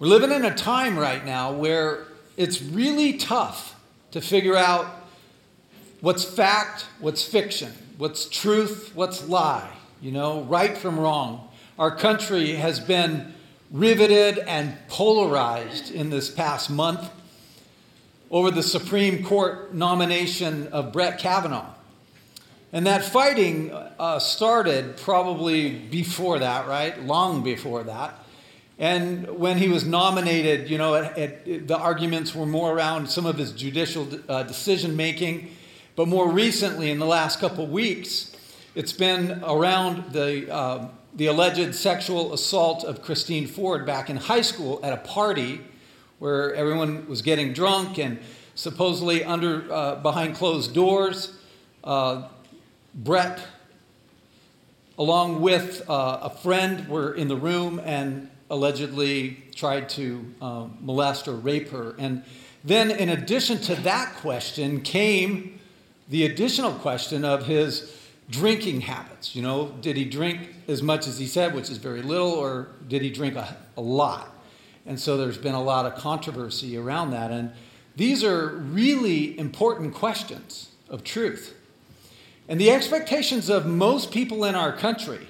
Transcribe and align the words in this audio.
We're 0.00 0.06
living 0.06 0.30
in 0.30 0.44
a 0.44 0.54
time 0.54 0.96
right 0.96 1.26
now 1.26 1.50
where 1.50 2.04
it's 2.36 2.62
really 2.62 3.14
tough 3.14 3.74
to 4.12 4.20
figure 4.20 4.54
out 4.54 4.86
what's 6.00 6.22
fact, 6.22 6.86
what's 7.00 7.24
fiction, 7.24 7.72
what's 7.96 8.28
truth, 8.28 8.92
what's 8.94 9.26
lie, 9.28 9.68
you 10.00 10.12
know, 10.12 10.42
right 10.42 10.78
from 10.78 11.00
wrong. 11.00 11.48
Our 11.80 11.96
country 11.96 12.52
has 12.52 12.78
been 12.78 13.34
riveted 13.72 14.38
and 14.38 14.76
polarized 14.86 15.90
in 15.90 16.10
this 16.10 16.30
past 16.30 16.70
month 16.70 17.10
over 18.30 18.52
the 18.52 18.62
Supreme 18.62 19.24
Court 19.24 19.74
nomination 19.74 20.68
of 20.68 20.92
Brett 20.92 21.18
Kavanaugh. 21.18 21.74
And 22.72 22.86
that 22.86 23.04
fighting 23.04 23.72
uh, 23.72 24.20
started 24.20 24.96
probably 24.98 25.76
before 25.76 26.38
that, 26.38 26.68
right? 26.68 27.02
Long 27.02 27.42
before 27.42 27.82
that. 27.82 28.14
And 28.78 29.38
when 29.38 29.58
he 29.58 29.68
was 29.68 29.84
nominated, 29.84 30.70
you 30.70 30.78
know, 30.78 30.94
it, 30.94 31.42
it, 31.46 31.68
the 31.68 31.76
arguments 31.76 32.34
were 32.34 32.46
more 32.46 32.72
around 32.72 33.10
some 33.10 33.26
of 33.26 33.36
his 33.36 33.50
judicial 33.50 34.08
uh, 34.28 34.44
decision 34.44 34.94
making. 34.96 35.50
But 35.96 36.06
more 36.06 36.30
recently, 36.30 36.92
in 36.92 37.00
the 37.00 37.06
last 37.06 37.40
couple 37.40 37.66
weeks, 37.66 38.36
it's 38.76 38.92
been 38.92 39.42
around 39.42 40.12
the, 40.12 40.52
uh, 40.52 40.88
the 41.16 41.26
alleged 41.26 41.74
sexual 41.74 42.32
assault 42.32 42.84
of 42.84 43.02
Christine 43.02 43.48
Ford 43.48 43.84
back 43.84 44.08
in 44.08 44.16
high 44.16 44.42
school 44.42 44.78
at 44.84 44.92
a 44.92 44.98
party 44.98 45.60
where 46.20 46.54
everyone 46.54 47.08
was 47.08 47.20
getting 47.20 47.52
drunk 47.52 47.98
and 47.98 48.20
supposedly 48.54 49.24
under 49.24 49.72
uh, 49.72 49.96
behind 49.96 50.36
closed 50.36 50.72
doors. 50.72 51.36
Uh, 51.82 52.28
Brett, 52.94 53.44
along 54.96 55.40
with 55.40 55.82
uh, 55.90 56.20
a 56.22 56.30
friend, 56.30 56.88
were 56.88 57.12
in 57.12 57.26
the 57.26 57.36
room 57.36 57.80
and 57.84 58.30
allegedly 58.50 59.42
tried 59.54 59.88
to 59.90 60.34
um, 60.40 60.78
molest 60.80 61.28
or 61.28 61.34
rape 61.34 61.68
her. 61.70 61.94
And 61.98 62.24
then, 62.64 62.90
in 62.90 63.08
addition 63.08 63.58
to 63.62 63.74
that 63.76 64.14
question, 64.16 64.80
came 64.80 65.58
the 66.08 66.24
additional 66.24 66.72
question 66.72 67.24
of 67.24 67.46
his 67.46 67.94
drinking 68.30 68.82
habits. 68.82 69.34
You 69.34 69.42
know, 69.42 69.74
did 69.80 69.96
he 69.96 70.04
drink 70.04 70.54
as 70.66 70.82
much 70.82 71.06
as 71.06 71.18
he 71.18 71.26
said, 71.26 71.54
which 71.54 71.70
is 71.70 71.78
very 71.78 72.02
little, 72.02 72.30
or 72.30 72.68
did 72.88 73.02
he 73.02 73.10
drink 73.10 73.36
a, 73.36 73.56
a 73.76 73.80
lot? 73.80 74.34
And 74.86 74.98
so 74.98 75.16
there's 75.16 75.38
been 75.38 75.54
a 75.54 75.62
lot 75.62 75.86
of 75.86 75.96
controversy 75.96 76.76
around 76.76 77.10
that. 77.10 77.30
And 77.30 77.52
these 77.96 78.24
are 78.24 78.48
really 78.48 79.38
important 79.38 79.94
questions 79.94 80.70
of 80.88 81.04
truth. 81.04 81.54
And 82.48 82.58
the 82.58 82.70
expectations 82.70 83.50
of 83.50 83.66
most 83.66 84.10
people 84.10 84.44
in 84.44 84.54
our 84.54 84.72
country 84.72 85.28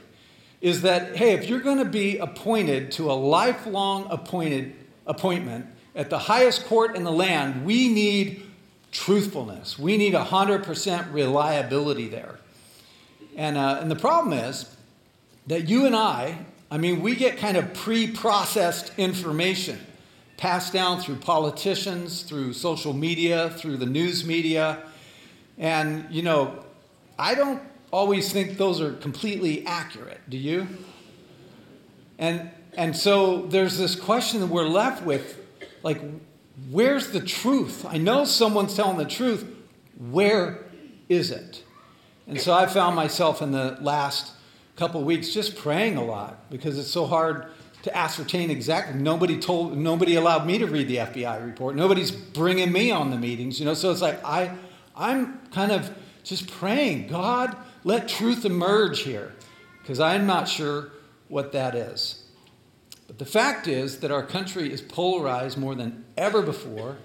is 0.61 0.83
that, 0.83 1.17
hey, 1.17 1.33
if 1.33 1.49
you're 1.49 1.61
going 1.61 1.79
to 1.79 1.85
be 1.85 2.19
appointed 2.19 2.93
to 2.93 3.11
a 3.11 3.15
lifelong 3.15 4.07
appointed 4.11 4.75
appointment 5.07 5.67
at 5.95 6.11
the 6.11 6.19
highest 6.19 6.67
court 6.67 6.97
in 6.97 7.05
the 7.05 7.13
land, 7.13 7.65
we 7.65 7.89
need 7.89 8.43
truthfulness. 8.91 9.79
We 9.79 9.97
need 9.97 10.15
100% 10.15 11.13
reliability 11.13 12.09
there. 12.09 12.39
And, 13.37 13.57
uh, 13.57 13.79
and 13.81 13.91
the 13.91 13.97
problem 13.97 14.33
is 14.33 14.75
that 15.47 15.69
you 15.69 15.87
and 15.87 15.95
I, 15.95 16.39
I 16.71 16.79
mean, 16.79 17.03
we 17.03 17.15
get 17.15 17.39
kind 17.39 17.57
of 17.57 17.73
pre 17.73 18.09
processed 18.09 18.93
information 18.99 19.79
passed 20.39 20.73
down 20.73 21.01
through 21.01 21.17
politicians, 21.17 22.23
through 22.23 22.53
social 22.53 22.93
media, 22.93 23.51
through 23.51 23.77
the 23.77 23.87
news 23.87 24.25
media. 24.25 24.79
And, 25.59 26.07
you 26.11 26.23
know, 26.23 26.65
I 27.19 27.35
don't 27.35 27.61
always 27.91 28.33
think 28.33 28.59
those 28.59 28.81
are 28.81 28.93
completely 28.93 29.67
accurate. 29.67 30.21
Do 30.29 30.37
you? 30.37 30.67
And, 32.19 32.51
and 32.77 32.97
so 32.97 33.43
there's 33.47 33.79
this 33.79 33.95
question 33.95 34.41
that 34.41 34.49
we're 34.49 34.69
left 34.69 35.05
with 35.05 35.39
like, 35.83 36.01
where's 36.71 37.11
the 37.13 37.21
truth? 37.21 37.85
I 37.87 37.99
know 37.99 38.25
someone's 38.25 38.75
telling 38.75 38.99
the 38.99 39.05
truth. 39.05 39.47
Where 40.11 40.65
is 41.09 41.31
it? 41.31 41.63
And 42.27 42.41
so 42.41 42.53
I 42.53 42.67
found 42.67 42.95
myself 42.95 43.41
in 43.41 43.53
the 43.53 43.79
last 43.81 44.33
couple 44.77 45.03
weeks 45.03 45.31
just 45.31 45.57
praying 45.57 45.97
a 45.97 46.05
lot 46.05 46.51
because 46.51 46.79
it's 46.79 46.91
so 46.91 47.07
hard 47.07 47.47
to 47.83 47.97
ascertain 47.97 48.51
exactly. 48.51 49.01
Nobody 49.01 49.39
told, 49.39 49.77
nobody 49.77 50.17
allowed 50.17 50.47
me 50.47 50.59
to 50.59 50.67
read 50.67 50.89
the 50.89 50.97
FBI 50.97 51.45
report. 51.45 51.75
Nobody's 51.75 52.11
bringing 52.11 52.71
me 52.71 52.91
on 52.91 53.11
the 53.11 53.17
meetings, 53.17 53.59
you 53.59 53.67
know. 53.67 53.75
So 53.75 53.91
it's 53.91 54.03
like 54.03 54.23
I, 54.25 54.53
I'm 54.97 55.39
kind 55.49 55.73
of 55.73 55.91
just 56.23 56.51
praying, 56.51 57.09
God, 57.09 57.57
let 57.89 58.07
truth 58.07 58.45
emerge 58.45 59.01
here, 59.01 59.33
because 59.81 59.99
I'm 59.99 60.27
not 60.27 60.47
sure 60.47 60.91
what 61.29 61.53
that 61.53 61.75
is. 61.75 62.23
But 63.07 63.19
the 63.19 63.25
fact 63.25 63.67
is 63.67 64.01
that 64.01 64.11
our 64.11 64.23
country 64.23 64.71
is 64.71 64.83
polarized 64.83 65.57
more 65.57 65.75
than 65.75 66.05
ever 66.15 66.43
before, 66.43 66.99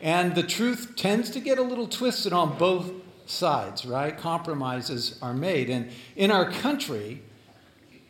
and 0.00 0.34
the 0.34 0.42
truth 0.42 0.94
tends 0.96 1.28
to 1.32 1.40
get 1.40 1.58
a 1.58 1.62
little 1.62 1.86
twisted 1.86 2.32
on 2.32 2.56
both 2.56 2.92
sides, 3.26 3.84
right? 3.84 4.16
Compromises 4.16 5.18
are 5.20 5.34
made. 5.34 5.68
And 5.68 5.90
in 6.16 6.30
our 6.30 6.50
country, 6.50 7.20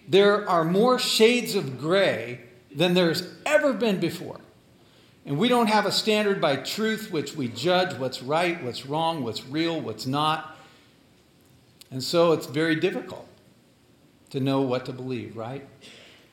there 0.06 0.49
are 0.49 0.62
more 0.62 1.00
shades 1.00 1.56
of 1.56 1.81
gray 1.81 2.43
than 2.72 2.94
there's 2.94 3.34
ever 3.44 3.72
been 3.72 3.99
before. 3.99 4.41
And 5.27 5.38
we 5.38 5.49
don't 5.49 5.66
have 5.66 5.87
a 5.87 5.93
standard 5.93 6.41
by 6.41 6.55
truth 6.55 7.11
which 7.11 7.34
we 7.34 7.49
judge 7.49 7.99
what's 7.99 8.22
right, 8.22 8.62
what's 8.62 8.87
wrong, 8.87 9.25
what's 9.25 9.44
real, 9.44 9.81
what's 9.81 10.06
not. 10.06 10.52
And 11.93 12.03
so 12.03 12.33
it's 12.33 12.47
very 12.47 12.75
difficult 12.75 13.29
to 14.31 14.41
know 14.41 14.63
what 14.63 14.87
to 14.87 14.93
believe, 14.93 15.37
right? 15.37 15.69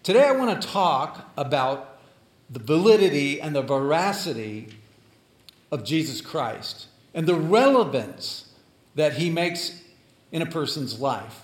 Today 0.04 0.24
I 0.24 0.32
want 0.32 0.62
to 0.62 0.68
talk 0.68 1.30
about 1.38 2.00
the 2.50 2.60
validity 2.60 3.42
and 3.42 3.54
the 3.54 3.62
veracity 3.62 4.70
of 5.70 5.84
Jesus 5.84 6.22
Christ 6.22 6.88
and 7.14 7.28
the 7.28 7.36
relevance 7.36 8.54
that 8.96 9.14
he 9.14 9.30
makes 9.30 9.82
in 10.32 10.42
a 10.42 10.46
person's 10.46 11.00
life. 11.00 11.42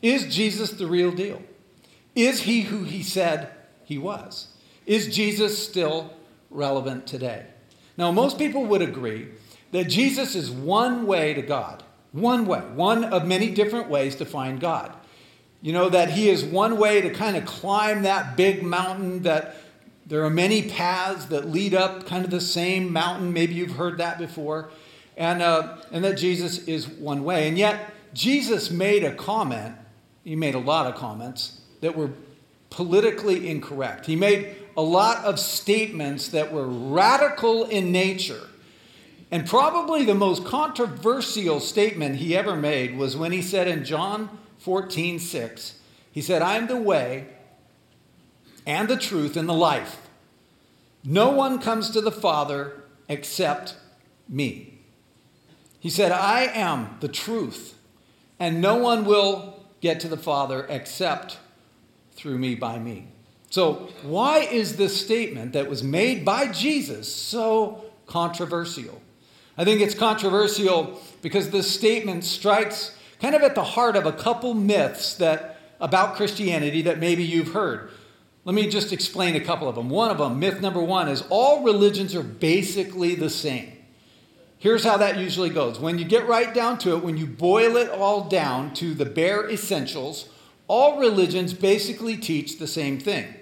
Is 0.00 0.34
Jesus 0.34 0.70
the 0.70 0.86
real 0.86 1.12
deal? 1.12 1.42
Is 2.14 2.42
he 2.42 2.62
who 2.62 2.84
he 2.84 3.02
said 3.02 3.50
he 3.84 3.98
was? 3.98 4.48
Is 4.86 5.14
Jesus 5.14 5.62
still 5.62 6.14
relevant 6.50 7.06
today? 7.06 7.46
Now, 7.98 8.12
most 8.12 8.38
people 8.38 8.64
would 8.64 8.80
agree 8.80 9.28
that 9.72 9.84
Jesus 9.84 10.34
is 10.34 10.50
one 10.50 11.06
way 11.06 11.34
to 11.34 11.42
God, 11.42 11.82
one 12.12 12.46
way, 12.46 12.60
one 12.60 13.04
of 13.04 13.26
many 13.26 13.50
different 13.50 13.88
ways 13.88 14.16
to 14.16 14.24
find 14.24 14.60
God. 14.60 14.92
You 15.60 15.72
know, 15.72 15.88
that 15.88 16.10
he 16.10 16.28
is 16.28 16.44
one 16.44 16.78
way 16.78 17.00
to 17.00 17.10
kind 17.10 17.36
of 17.36 17.44
climb 17.44 18.02
that 18.02 18.36
big 18.36 18.62
mountain, 18.62 19.22
that 19.22 19.56
there 20.06 20.24
are 20.24 20.30
many 20.30 20.68
paths 20.68 21.26
that 21.26 21.48
lead 21.48 21.74
up 21.74 22.06
kind 22.06 22.24
of 22.24 22.30
the 22.30 22.40
same 22.40 22.92
mountain. 22.92 23.32
Maybe 23.32 23.54
you've 23.54 23.72
heard 23.72 23.98
that 23.98 24.18
before. 24.18 24.70
And, 25.16 25.42
uh, 25.42 25.78
and 25.90 26.04
that 26.04 26.16
Jesus 26.16 26.66
is 26.68 26.88
one 26.88 27.24
way. 27.24 27.48
And 27.48 27.58
yet, 27.58 27.92
Jesus 28.14 28.70
made 28.70 29.04
a 29.04 29.14
comment, 29.14 29.74
he 30.24 30.36
made 30.36 30.54
a 30.54 30.60
lot 30.60 30.86
of 30.86 30.94
comments 30.94 31.60
that 31.80 31.96
were 31.96 32.10
politically 32.70 33.48
incorrect. 33.48 34.06
He 34.06 34.16
made 34.16 34.54
a 34.76 34.82
lot 34.82 35.24
of 35.24 35.38
statements 35.38 36.28
that 36.28 36.52
were 36.52 36.66
radical 36.66 37.64
in 37.64 37.90
nature. 37.90 38.46
And 39.30 39.46
probably 39.46 40.04
the 40.04 40.14
most 40.14 40.44
controversial 40.44 41.60
statement 41.60 42.16
he 42.16 42.36
ever 42.36 42.56
made 42.56 42.96
was 42.96 43.16
when 43.16 43.32
he 43.32 43.42
said 43.42 43.68
in 43.68 43.84
John 43.84 44.38
14, 44.58 45.18
6, 45.18 45.80
he 46.10 46.22
said, 46.22 46.40
I 46.40 46.56
am 46.56 46.66
the 46.66 46.76
way 46.76 47.26
and 48.66 48.88
the 48.88 48.96
truth 48.96 49.36
and 49.36 49.48
the 49.48 49.54
life. 49.54 50.08
No 51.04 51.30
one 51.30 51.58
comes 51.58 51.90
to 51.90 52.00
the 52.00 52.10
Father 52.12 52.82
except 53.08 53.76
me. 54.28 54.78
He 55.80 55.90
said, 55.90 56.10
I 56.10 56.42
am 56.42 56.96
the 57.00 57.08
truth, 57.08 57.78
and 58.38 58.60
no 58.60 58.76
one 58.76 59.04
will 59.04 59.62
get 59.80 60.00
to 60.00 60.08
the 60.08 60.16
Father 60.16 60.66
except 60.68 61.38
through 62.12 62.38
me 62.38 62.54
by 62.54 62.78
me. 62.78 63.06
So, 63.50 63.88
why 64.02 64.40
is 64.40 64.76
this 64.76 65.00
statement 65.00 65.52
that 65.52 65.70
was 65.70 65.82
made 65.82 66.24
by 66.24 66.48
Jesus 66.48 67.12
so 67.12 67.84
controversial? 68.06 69.00
I 69.58 69.64
think 69.64 69.80
it's 69.80 69.94
controversial 69.94 71.00
because 71.20 71.50
this 71.50 71.68
statement 71.68 72.22
strikes 72.22 72.96
kind 73.20 73.34
of 73.34 73.42
at 73.42 73.56
the 73.56 73.64
heart 73.64 73.96
of 73.96 74.06
a 74.06 74.12
couple 74.12 74.54
myths 74.54 75.14
that 75.16 75.58
about 75.80 76.14
Christianity 76.14 76.82
that 76.82 77.00
maybe 77.00 77.24
you've 77.24 77.52
heard. 77.52 77.90
Let 78.44 78.54
me 78.54 78.68
just 78.68 78.92
explain 78.92 79.34
a 79.34 79.40
couple 79.40 79.68
of 79.68 79.74
them. 79.74 79.90
One 79.90 80.10
of 80.10 80.18
them, 80.18 80.38
myth 80.38 80.60
number 80.60 80.80
one, 80.80 81.08
is 81.08 81.24
all 81.28 81.64
religions 81.64 82.14
are 82.14 82.22
basically 82.22 83.16
the 83.16 83.28
same. 83.28 83.72
Here's 84.58 84.84
how 84.84 84.96
that 84.96 85.18
usually 85.18 85.50
goes. 85.50 85.78
When 85.78 85.98
you 85.98 86.04
get 86.04 86.26
right 86.26 86.54
down 86.54 86.78
to 86.78 86.96
it, 86.96 87.02
when 87.02 87.16
you 87.16 87.26
boil 87.26 87.76
it 87.76 87.90
all 87.90 88.28
down 88.28 88.74
to 88.74 88.94
the 88.94 89.04
bare 89.04 89.50
essentials, 89.50 90.28
all 90.66 90.98
religions 90.98 91.52
basically 91.52 92.16
teach 92.16 92.58
the 92.58 92.66
same 92.66 92.98
thing. 92.98 93.34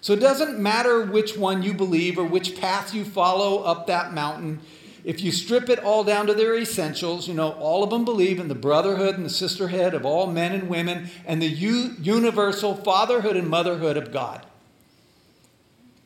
So 0.00 0.12
it 0.12 0.20
doesn't 0.20 0.58
matter 0.58 1.04
which 1.04 1.36
one 1.36 1.62
you 1.62 1.72
believe 1.72 2.18
or 2.18 2.24
which 2.24 2.60
path 2.60 2.92
you 2.92 3.04
follow 3.04 3.62
up 3.62 3.86
that 3.86 4.12
mountain. 4.12 4.60
If 5.04 5.20
you 5.20 5.32
strip 5.32 5.68
it 5.68 5.80
all 5.80 6.04
down 6.04 6.26
to 6.28 6.34
their 6.34 6.56
essentials, 6.56 7.26
you 7.26 7.34
know, 7.34 7.52
all 7.52 7.82
of 7.82 7.90
them 7.90 8.04
believe 8.04 8.38
in 8.38 8.48
the 8.48 8.54
brotherhood 8.54 9.16
and 9.16 9.24
the 9.24 9.30
sisterhood 9.30 9.94
of 9.94 10.06
all 10.06 10.28
men 10.28 10.52
and 10.52 10.68
women 10.68 11.10
and 11.26 11.42
the 11.42 11.48
u- 11.48 11.96
universal 12.00 12.76
fatherhood 12.76 13.36
and 13.36 13.48
motherhood 13.48 13.96
of 13.96 14.12
God. 14.12 14.46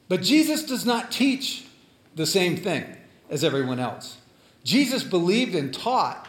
But 0.09 0.23
Jesus 0.23 0.63
does 0.63 0.87
not 0.87 1.11
teach 1.11 1.67
the 2.15 2.27
same 2.27 2.57
thing 2.57 2.97
as 3.29 3.45
everyone 3.45 3.79
else. 3.79 4.17
Jesus 4.65 5.05
believed 5.05 5.55
and 5.55 5.75
taught 5.75 6.29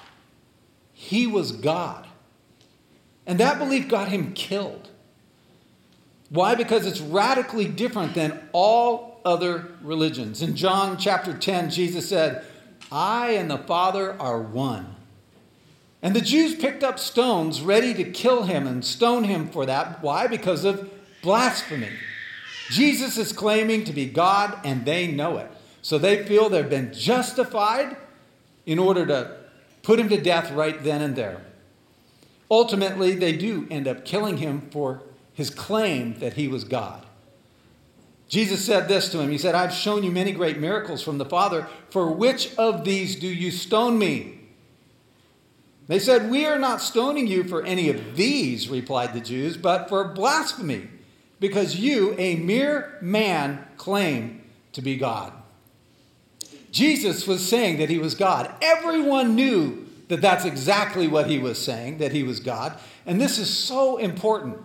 he 0.94 1.26
was 1.26 1.52
God. 1.52 2.08
And 3.26 3.40
that 3.40 3.60
belief 3.60 3.88
got 3.88 4.10
him 4.10 4.34
killed. 4.34 4.90
Why? 6.30 6.56
Because 6.56 6.86
it's 6.86 7.00
radically 7.00 7.66
different 7.66 8.14
than 8.14 8.50
all 8.52 9.22
other 9.24 9.72
religions. 9.82 10.42
In 10.42 10.56
John 10.56 10.98
chapter 10.98 11.34
10, 11.34 11.70
Jesus 11.70 12.10
said, 12.10 12.46
I 12.92 13.32
and 13.32 13.50
the 13.50 13.58
Father 13.58 14.20
are 14.20 14.42
one. 14.42 14.96
And 16.02 16.16
the 16.16 16.22
Jews 16.22 16.56
picked 16.56 16.84
up 16.84 17.00
stones 17.00 17.62
ready 17.62 17.94
to 17.96 18.04
kill 18.04 18.44
him 18.44 18.68
and 18.68 18.86
stone 18.86 19.24
him 19.24 19.50
for 19.50 19.66
that. 19.66 20.02
Why? 20.02 20.28
Because 20.28 20.64
of 20.64 20.90
blasphemy. 21.22 21.90
Jesus 22.70 23.18
is 23.18 23.34
claiming 23.34 23.84
to 23.86 23.94
be 23.94 24.06
God, 24.06 24.60
and 24.64 24.86
they 24.86 25.08
know 25.08 25.38
it. 25.38 25.50
So 25.82 25.98
they 25.98 26.26
feel 26.26 26.50
they've 26.50 26.70
been 26.70 26.94
justified 26.94 27.98
in 28.66 28.78
order 28.78 29.06
to 29.06 29.38
put 29.84 30.00
him 30.00 30.10
to 30.10 30.22
death 30.22 30.52
right 30.52 30.84
then 30.84 31.02
and 31.02 31.16
there. 31.16 31.42
Ultimately, 32.52 33.16
they 33.16 33.36
do 33.36 33.68
end 33.72 33.88
up 33.88 34.06
killing 34.06 34.38
him 34.38 34.70
for 34.70 35.02
his 35.34 35.50
claim 35.50 36.20
that 36.20 36.34
he 36.34 36.48
was 36.48 36.64
God. 36.64 37.07
Jesus 38.28 38.66
said 38.66 38.88
this 38.88 39.10
to 39.10 39.20
him 39.20 39.32
He 39.32 39.38
said, 39.38 39.56
I've 39.56 39.74
shown 39.74 40.04
you 40.04 40.12
many 40.12 40.32
great 40.32 40.60
miracles 40.60 41.02
from 41.02 41.18
the 41.18 41.26
Father. 41.26 41.68
For 41.90 42.12
which 42.12 42.56
of 42.56 42.84
these 42.84 43.16
do 43.16 43.28
you 43.28 43.52
stone 43.52 43.98
me? 43.98 44.40
They 45.88 46.00
said, 46.00 46.30
We 46.30 46.46
are 46.46 46.60
not 46.60 46.82
stoning 46.82 47.28
you 47.28 47.44
for 47.44 47.64
any 47.64 47.90
of 47.90 48.16
these, 48.16 48.70
replied 48.70 49.14
the 49.14 49.22
Jews, 49.22 49.56
but 49.58 49.88
for 49.88 50.04
blasphemy, 50.04 50.90
because 51.40 51.78
you, 51.78 52.14
a 52.18 52.36
mere 52.36 52.98
man, 53.02 53.66
claim 53.78 54.44
to 54.74 54.82
be 54.82 54.98
God. 54.98 55.32
Jesus 56.72 57.26
was 57.26 57.48
saying 57.48 57.78
that 57.78 57.90
he 57.90 57.98
was 57.98 58.16
God. 58.16 58.54
Everyone 58.62 59.36
knew 59.36 59.88
that 60.10 60.22
that's 60.22 60.46
exactly 60.46 61.08
what 61.08 61.30
he 61.30 61.40
was 61.40 61.58
saying, 61.64 62.00
that 62.00 62.12
he 62.12 62.24
was 62.24 62.40
God. 62.40 62.78
And 63.06 63.20
this 63.20 63.38
is 63.38 63.50
so 63.50 63.98
important 63.98 64.60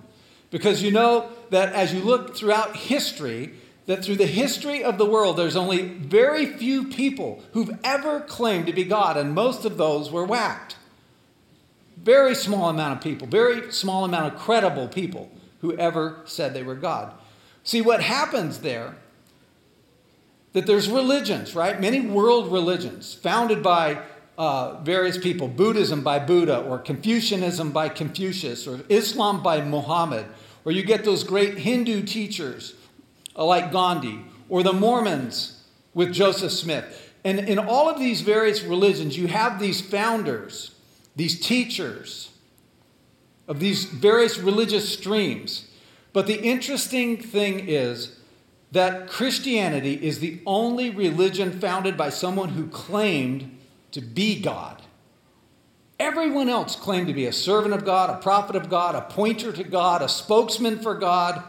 because 0.52 0.82
you 0.82 0.92
know 0.92 1.30
that 1.50 1.72
as 1.72 1.92
you 1.92 2.00
look 2.00 2.36
throughout 2.36 2.76
history, 2.76 3.54
that 3.86 4.04
through 4.04 4.16
the 4.16 4.26
history 4.26 4.84
of 4.84 4.98
the 4.98 5.06
world, 5.06 5.36
there's 5.36 5.56
only 5.56 5.82
very 5.82 6.46
few 6.46 6.84
people 6.84 7.42
who've 7.52 7.76
ever 7.82 8.20
claimed 8.20 8.66
to 8.66 8.72
be 8.72 8.84
God, 8.84 9.16
and 9.16 9.34
most 9.34 9.64
of 9.64 9.78
those 9.78 10.12
were 10.12 10.26
whacked. 10.26 10.76
Very 11.96 12.34
small 12.34 12.68
amount 12.68 12.98
of 12.98 13.02
people, 13.02 13.26
very 13.26 13.72
small 13.72 14.04
amount 14.04 14.32
of 14.32 14.38
credible 14.38 14.88
people 14.88 15.30
who 15.62 15.76
ever 15.76 16.20
said 16.26 16.52
they 16.52 16.62
were 16.62 16.74
God. 16.74 17.12
See, 17.64 17.80
what 17.80 18.02
happens 18.02 18.58
there, 18.58 18.96
that 20.52 20.66
there's 20.66 20.90
religions, 20.90 21.54
right? 21.54 21.80
Many 21.80 22.00
world 22.00 22.52
religions 22.52 23.14
founded 23.14 23.62
by 23.62 24.02
uh, 24.36 24.80
various 24.82 25.16
people 25.16 25.48
Buddhism 25.48 26.02
by 26.02 26.18
Buddha, 26.18 26.60
or 26.60 26.78
Confucianism 26.78 27.70
by 27.72 27.88
Confucius, 27.88 28.66
or 28.66 28.80
Islam 28.88 29.42
by 29.42 29.62
Muhammad, 29.62 30.26
or 30.64 30.72
you 30.72 30.82
get 30.82 31.04
those 31.04 31.24
great 31.24 31.58
Hindu 31.58 32.02
teachers 32.02 32.74
uh, 33.36 33.44
like 33.44 33.72
Gandhi, 33.72 34.24
or 34.48 34.62
the 34.62 34.72
Mormons 34.72 35.62
with 35.94 36.12
Joseph 36.12 36.52
Smith. 36.52 37.12
And 37.24 37.38
in 37.40 37.58
all 37.58 37.88
of 37.88 37.98
these 37.98 38.20
various 38.20 38.62
religions, 38.62 39.16
you 39.16 39.28
have 39.28 39.58
these 39.58 39.80
founders, 39.80 40.74
these 41.16 41.40
teachers 41.40 42.30
of 43.48 43.60
these 43.60 43.84
various 43.84 44.38
religious 44.38 44.92
streams. 44.92 45.68
But 46.12 46.26
the 46.26 46.40
interesting 46.40 47.16
thing 47.16 47.68
is 47.68 48.16
that 48.72 49.08
Christianity 49.08 49.94
is 49.94 50.20
the 50.20 50.40
only 50.46 50.90
religion 50.90 51.58
founded 51.60 51.96
by 51.96 52.10
someone 52.10 52.50
who 52.50 52.68
claimed 52.68 53.58
to 53.92 54.00
be 54.00 54.40
God. 54.40 54.82
Everyone 56.02 56.48
else 56.48 56.74
claimed 56.74 57.06
to 57.06 57.14
be 57.14 57.26
a 57.26 57.32
servant 57.32 57.72
of 57.72 57.84
God, 57.84 58.10
a 58.10 58.20
prophet 58.20 58.56
of 58.56 58.68
God, 58.68 58.96
a 58.96 59.02
pointer 59.02 59.52
to 59.52 59.62
God, 59.62 60.02
a 60.02 60.08
spokesman 60.08 60.80
for 60.80 60.96
God. 60.96 61.44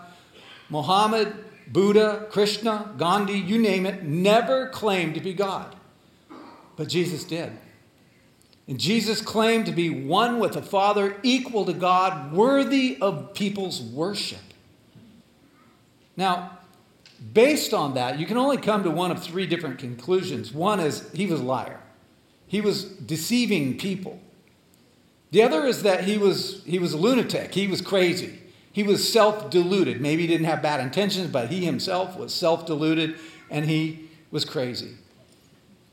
Muhammad, 0.69 1.33
Buddha, 1.67 2.27
Krishna, 2.29 2.94
Gandhi, 2.95 3.33
you 3.33 3.57
name 3.57 3.88
it, 3.88 4.03
never 4.03 4.69
claimed 4.69 5.15
to 5.15 5.21
be 5.21 5.33
God. 5.33 5.75
But 6.75 6.88
Jesus 6.88 7.23
did. 7.23 7.51
And 8.67 8.79
Jesus 8.79 9.21
claimed 9.21 9.65
to 9.65 9.71
be 9.71 9.89
one 9.89 10.38
with 10.38 10.53
the 10.53 10.61
Father, 10.61 11.17
equal 11.23 11.65
to 11.65 11.73
God, 11.73 12.31
worthy 12.31 13.00
of 13.01 13.33
people's 13.33 13.81
worship. 13.81 14.38
Now, 16.15 16.59
based 17.33 17.73
on 17.73 17.95
that, 17.95 18.19
you 18.19 18.27
can 18.27 18.38
only 18.38 18.57
come 18.57 18.83
to 18.83 18.91
one 18.91 19.09
of 19.09 19.23
three 19.23 19.47
different 19.47 19.79
conclusions. 19.79 20.53
One 20.53 20.79
is 20.79 21.11
he 21.11 21.25
was 21.25 21.39
a 21.39 21.44
liar. 21.44 21.79
He 22.45 22.61
was 22.61 22.83
deceiving 22.83 23.79
people. 23.79 24.19
The 25.33 25.41
other 25.41 25.65
is 25.65 25.81
that 25.81 26.03
he 26.03 26.19
was, 26.19 26.63
he 26.63 26.77
was 26.77 26.94
a 26.94 26.97
lunatic. 26.97 27.56
He 27.56 27.65
was 27.65 27.81
crazy. 27.81 28.38
He 28.71 28.83
was 28.83 29.12
self 29.12 29.50
deluded. 29.50 30.00
Maybe 30.00 30.21
he 30.21 30.27
didn't 30.27 30.45
have 30.45 30.62
bad 30.62 30.80
intentions, 30.80 31.31
but 31.31 31.50
he 31.50 31.65
himself 31.65 32.15
was 32.15 32.31
self 32.31 32.68
deluded 32.68 33.15
and 33.50 33.65
he 33.65 34.12
was 34.30 34.45
crazy. 34.45 34.91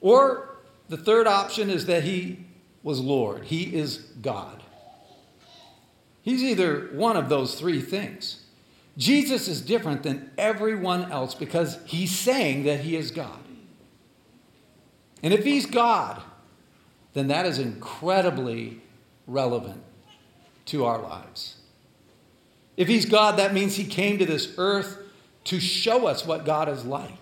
Or 0.02 0.58
the 0.90 0.98
third 0.98 1.26
option 1.26 1.70
is 1.70 1.86
that 1.86 2.04
he 2.04 2.44
was 2.82 3.00
Lord, 3.00 3.44
he 3.44 3.74
is 3.74 3.96
God. 4.20 4.62
He's 6.20 6.42
either 6.42 6.90
one 6.92 7.16
of 7.16 7.30
those 7.30 7.58
three 7.58 7.80
things. 7.80 8.44
Jesus 8.98 9.48
is 9.48 9.62
different 9.62 10.02
than 10.02 10.30
everyone 10.36 11.10
else 11.10 11.34
because 11.34 11.78
he's 11.86 12.14
saying 12.14 12.64
that 12.64 12.80
he 12.80 12.94
is 12.94 13.10
God. 13.10 13.40
And 15.22 15.32
if 15.32 15.44
he's 15.44 15.64
God, 15.64 16.20
then 17.14 17.28
that 17.28 17.46
is 17.46 17.58
incredibly 17.58 18.82
relevant 19.30 19.82
to 20.66 20.84
our 20.84 21.00
lives. 21.00 21.56
If 22.76 22.88
he's 22.88 23.06
God, 23.06 23.38
that 23.38 23.54
means 23.54 23.76
he 23.76 23.84
came 23.84 24.18
to 24.18 24.26
this 24.26 24.54
earth 24.58 24.98
to 25.44 25.60
show 25.60 26.06
us 26.06 26.26
what 26.26 26.44
God 26.44 26.68
is 26.68 26.84
like. 26.84 27.12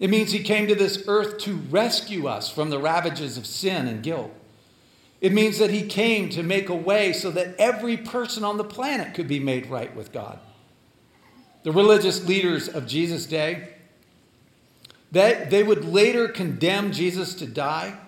It 0.00 0.10
means 0.10 0.32
he 0.32 0.42
came 0.42 0.66
to 0.68 0.74
this 0.74 1.04
earth 1.06 1.38
to 1.40 1.54
rescue 1.54 2.26
us 2.26 2.50
from 2.50 2.70
the 2.70 2.78
ravages 2.78 3.38
of 3.38 3.46
sin 3.46 3.86
and 3.86 4.02
guilt. 4.02 4.32
It 5.20 5.32
means 5.32 5.58
that 5.58 5.70
he 5.70 5.86
came 5.86 6.28
to 6.30 6.42
make 6.42 6.68
a 6.68 6.74
way 6.74 7.12
so 7.12 7.30
that 7.30 7.54
every 7.58 7.96
person 7.96 8.44
on 8.44 8.56
the 8.56 8.64
planet 8.64 9.14
could 9.14 9.28
be 9.28 9.40
made 9.40 9.66
right 9.66 9.94
with 9.94 10.12
God. 10.12 10.38
The 11.62 11.72
religious 11.72 12.26
leaders 12.26 12.68
of 12.68 12.86
Jesus' 12.86 13.24
day, 13.24 13.70
they, 15.10 15.46
they 15.48 15.62
would 15.62 15.84
later 15.84 16.28
condemn 16.28 16.92
Jesus 16.92 17.34
to 17.36 17.46
die 17.46 17.98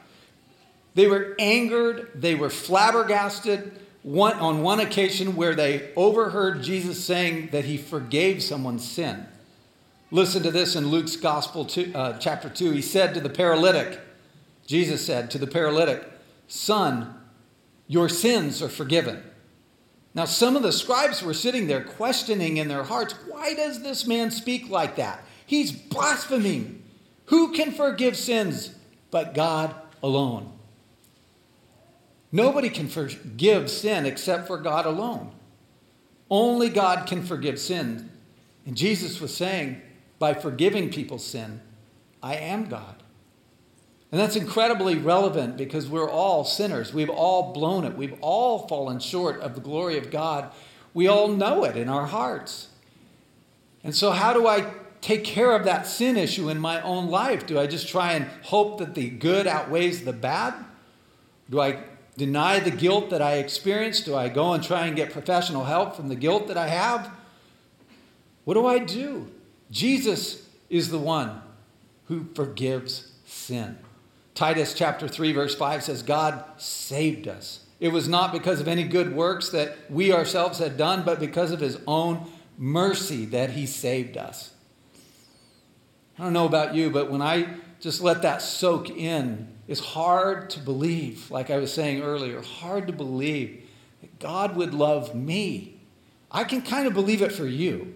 they 0.97 1.07
were 1.07 1.37
angered, 1.39 2.11
they 2.15 2.35
were 2.35 2.49
flabbergasted. 2.49 3.81
One, 4.03 4.35
on 4.35 4.63
one 4.63 4.81
occasion, 4.81 5.37
where 5.37 5.55
they 5.55 5.93
overheard 5.95 6.63
Jesus 6.63 7.05
saying 7.05 7.51
that 7.53 7.67
he 7.67 7.77
forgave 7.77 8.43
someone's 8.43 8.89
sin. 8.89 9.27
Listen 10.11 10.43
to 10.43 10.51
this 10.51 10.75
in 10.75 10.89
Luke's 10.89 11.17
Gospel, 11.17 11.67
two, 11.67 11.93
uh, 11.95 12.17
chapter 12.19 12.49
2. 12.49 12.71
He 12.71 12.81
said 12.81 13.13
to 13.13 13.21
the 13.21 13.29
paralytic, 13.29 14.01
Jesus 14.67 15.05
said 15.05 15.31
to 15.33 15.39
the 15.39 15.47
paralytic, 15.47 16.03
Son, 16.49 17.15
your 17.89 18.09
sins 18.09 18.63
are 18.63 18.69
forgiven. 18.71 19.23
Now, 20.15 20.25
some 20.25 20.57
of 20.57 20.63
the 20.63 20.73
scribes 20.73 21.23
were 21.23 21.35
sitting 21.35 21.67
there 21.67 21.85
questioning 21.85 22.57
in 22.57 22.69
their 22.69 22.85
hearts, 22.85 23.15
Why 23.29 23.53
does 23.53 23.83
this 23.83 24.07
man 24.07 24.31
speak 24.31 24.71
like 24.71 24.97
that? 24.97 25.23
He's 25.45 25.73
blaspheming. 25.73 26.83
Who 27.27 27.53
can 27.53 27.73
forgive 27.73 28.17
sins 28.17 28.75
but 29.11 29.35
God 29.35 29.75
alone? 30.03 30.56
Nobody 32.33 32.69
can 32.69 32.89
forgive 32.89 33.71
sin 33.71 34.07
except 34.07 34.47
for 34.47 34.59
God 34.59 34.87
alone. 34.87 35.33
Only 36.31 36.69
God 36.69 37.07
can 37.07 37.25
forgive 37.25 37.59
sin. 37.59 38.11
And 38.65 38.77
Jesus 38.77 39.21
was 39.21 39.35
saying, 39.35 39.81
by 40.19 40.35
forgiving 40.35 40.91
people's 40.91 41.25
sin, 41.25 41.61
I 42.23 42.37
am 42.37 42.69
God. 42.69 43.03
And 44.11 44.21
that's 44.21 44.37
incredibly 44.37 44.97
relevant 44.97 45.57
because 45.57 45.89
we're 45.89 46.11
all 46.11 46.45
sinners. 46.45 46.93
We've 46.93 47.11
all 47.11 47.53
blown 47.53 47.85
it. 47.85 47.97
We've 47.97 48.19
all 48.21 48.67
fallen 48.67 48.99
short 48.99 49.41
of 49.41 49.55
the 49.55 49.61
glory 49.61 49.99
of 49.99 50.11
God. 50.11 50.51
We 50.95 51.09
all 51.09 51.29
know 51.29 51.65
it 51.65 51.77
in 51.77 51.89
our 51.89 52.07
hearts. 52.07 52.69
And 53.85 53.95
so, 53.95 54.13
how 54.13 54.33
do 54.33 54.47
I 54.47 54.73
take 55.01 55.25
care 55.25 55.55
of 55.55 55.65
that 55.65 55.87
sin 55.87 56.17
issue 56.17 56.49
in 56.49 56.59
my 56.59 56.81
own 56.81 57.09
life? 57.09 57.47
Do 57.47 57.59
I 57.59 57.67
just 57.67 57.89
try 57.89 58.13
and 58.13 58.27
hope 58.43 58.79
that 58.79 58.95
the 58.95 59.11
good 59.11 59.47
outweighs 59.47 60.05
the 60.05 60.13
bad? 60.13 60.55
Do 61.51 61.61
I 61.61 61.83
deny 62.17 62.59
the 62.59 62.71
guilt 62.71 63.11
that 63.11 63.23
I 63.23 63.35
experience? 63.35 64.01
Do 64.01 64.15
I 64.15 64.29
go 64.29 64.53
and 64.53 64.63
try 64.63 64.87
and 64.87 64.97
get 64.97 65.13
professional 65.13 65.65
help 65.65 65.97
from 65.97 66.09
the 66.09 66.17
guilt 66.17 66.49
that 66.49 66.57
I 66.57 66.69
have? 66.69 67.11
What 68.45 68.55
do 68.55 68.67
I 68.67 68.79
do? 68.79 69.31
Jesus 69.71 70.49
is 70.71 70.91
the 70.91 70.99
one 70.99 71.43
who 72.07 72.27
forgives 72.35 73.13
sin. 73.27 73.79
Titus 74.35 74.75
chapter 74.75 75.09
3 75.09 75.33
verse 75.33 75.55
5 75.55 75.83
says 75.83 76.03
God 76.03 76.45
saved 76.57 77.27
us. 77.27 77.65
It 77.79 77.89
was 77.89 78.09
not 78.09 78.33
because 78.33 78.61
of 78.61 78.69
any 78.69 78.85
good 78.85 79.15
works 79.15 79.51
that 79.51 79.77
we 79.91 80.13
ourselves 80.13 80.59
had 80.59 80.77
done, 80.77 81.03
but 81.05 81.21
because 81.21 81.51
of 81.51 81.61
his 81.61 81.79
own 81.87 82.27
mercy 82.57 83.27
that 83.27 83.51
he 83.51 83.67
saved 83.67 84.17
us. 84.17 84.53
I 86.19 86.23
don't 86.23 86.33
know 86.33 86.47
about 86.47 86.75
you, 86.75 86.91
but 86.91 87.11
when 87.11 87.21
I 87.21 87.49
just 87.81 88.01
let 88.01 88.23
that 88.23 88.41
soak 88.41 88.89
in, 88.89 89.49
it's 89.69 89.81
hard 89.81 90.51
to 90.51 90.61
believe, 90.61 91.31
like 91.31 91.51
I 91.51 91.59
was 91.59 91.73
saying 91.73 92.03
earlier, 92.03 92.41
hard 92.41 92.87
to 92.87 92.93
believe 92.93 93.65
that 94.01 94.19
God 94.19 94.57
would 94.57 94.75
love 94.75 95.15
me. 95.15 95.81
I 96.31 96.45
can 96.45 96.63
kind 96.63 96.87
of 96.87 96.95
believe 96.95 97.23
it 97.23 97.33
for 97.33 97.47
you, 97.47 97.95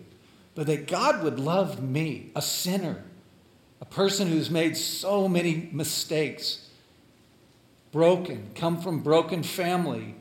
but 0.55 0.67
that 0.67 0.89
God 0.89 1.23
would 1.23 1.39
love 1.39 1.83
me, 1.83 2.31
a 2.35 2.43
sinner, 2.43 3.05
a 3.81 3.85
person 3.85 4.29
who's 4.29 4.51
made 4.51 4.77
so 4.77 5.29
many 5.29 5.69
mistakes, 5.73 6.69
broken, 7.93 8.51
come 8.55 8.81
from 8.81 9.03
broken 9.03 9.43
family, 9.43 10.17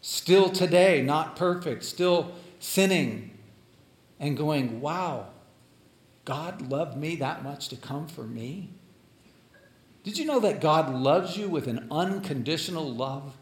still 0.00 0.48
today 0.48 1.02
not 1.02 1.36
perfect, 1.36 1.84
still 1.84 2.32
sinning, 2.60 3.30
and 4.18 4.36
going, 4.36 4.80
wow, 4.80 5.26
God 6.24 6.70
loved 6.70 6.96
me 6.96 7.16
that 7.16 7.44
much 7.44 7.68
to 7.68 7.76
come 7.76 8.08
for 8.08 8.24
me? 8.24 8.70
Did 10.06 10.18
you 10.18 10.24
know 10.24 10.38
that 10.38 10.60
God 10.60 10.94
loves 10.94 11.36
you 11.36 11.48
with 11.48 11.66
an 11.66 11.88
unconditional 11.90 12.88
love? 12.88 13.34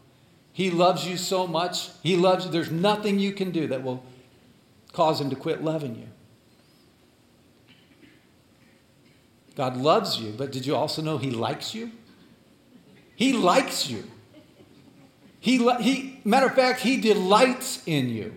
He 0.51 0.71
loves 0.71 1.07
you 1.07 1.15
so 1.15 1.45
much. 1.45 1.91
He 2.01 2.17
loves 2.17 2.45
you. 2.45 2.51
There's 2.51 2.71
nothing 2.71 3.19
you 3.19 3.33
can 3.33 3.51
do 3.51 3.67
that 3.67 3.83
will 3.83 4.03
cause 4.91 5.21
him 5.21 5.29
to 5.29 5.35
quit 5.35 5.63
loving 5.63 5.95
you. 5.95 6.07
God 9.55 9.77
loves 9.77 10.19
you, 10.19 10.33
but 10.35 10.51
did 10.51 10.65
you 10.65 10.75
also 10.75 11.03
know 11.03 11.19
he 11.19 11.29
likes 11.29 11.75
you? 11.75 11.91
He 13.15 13.31
likes 13.31 13.87
you. 13.87 14.03
He, 15.39 15.59
he, 15.83 16.19
matter 16.25 16.47
of 16.47 16.55
fact, 16.55 16.81
he 16.81 16.99
delights 16.99 17.83
in 17.85 18.09
you. 18.09 18.33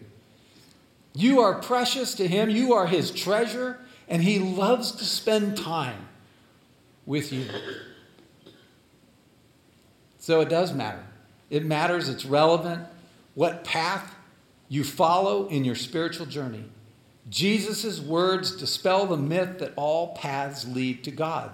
You 1.14 1.40
are 1.40 1.62
precious 1.62 2.14
to 2.16 2.28
him, 2.28 2.50
you 2.50 2.74
are 2.74 2.86
his 2.86 3.10
treasure, 3.10 3.80
and 4.06 4.22
he 4.22 4.38
loves 4.38 4.92
to 4.92 5.06
spend 5.06 5.56
time 5.56 6.08
with 7.06 7.32
you. 7.32 7.46
So 10.28 10.42
it 10.42 10.50
does 10.50 10.74
matter. 10.74 11.02
It 11.48 11.64
matters, 11.64 12.10
it's 12.10 12.26
relevant 12.26 12.86
what 13.34 13.64
path 13.64 14.14
you 14.68 14.84
follow 14.84 15.48
in 15.48 15.64
your 15.64 15.74
spiritual 15.74 16.26
journey. 16.26 16.64
Jesus' 17.30 17.98
words 17.98 18.54
dispel 18.54 19.06
the 19.06 19.16
myth 19.16 19.58
that 19.60 19.72
all 19.74 20.14
paths 20.14 20.66
lead 20.66 21.02
to 21.04 21.10
God. 21.10 21.50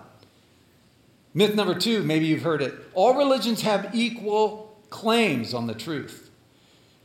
Myth 1.32 1.54
number 1.54 1.76
two, 1.76 2.02
maybe 2.02 2.26
you've 2.26 2.42
heard 2.42 2.60
it. 2.62 2.74
All 2.94 3.16
religions 3.16 3.62
have 3.62 3.94
equal 3.94 4.76
claims 4.90 5.54
on 5.54 5.68
the 5.68 5.74
truth. 5.74 6.28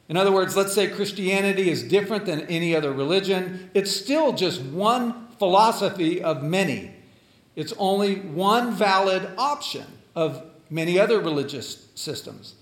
In 0.08 0.18
other 0.18 0.32
words, 0.32 0.56
let's 0.58 0.74
say 0.74 0.88
Christianity 0.88 1.70
is 1.70 1.84
different 1.84 2.26
than 2.26 2.48
any 2.48 2.76
other 2.76 2.92
religion. 2.92 3.70
It's 3.76 3.92
still 3.92 4.34
just 4.34 4.60
one 4.60 5.28
philosophy 5.38 6.20
of 6.20 6.42
many. 6.42 6.96
It's 7.56 7.76
only 7.78 8.16
one 8.16 8.72
valid 8.72 9.30
option 9.38 9.86
of 10.16 10.50
many 10.70 11.00
other 11.00 11.20
religious 11.20 11.88
systems. 11.96 12.56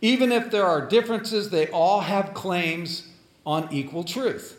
Even 0.00 0.32
if 0.32 0.50
there 0.50 0.66
are 0.66 0.86
differences, 0.86 1.50
they 1.50 1.68
all 1.68 2.00
have 2.00 2.34
claims 2.34 3.08
on 3.46 3.72
equal 3.72 4.04
truth. 4.04 4.58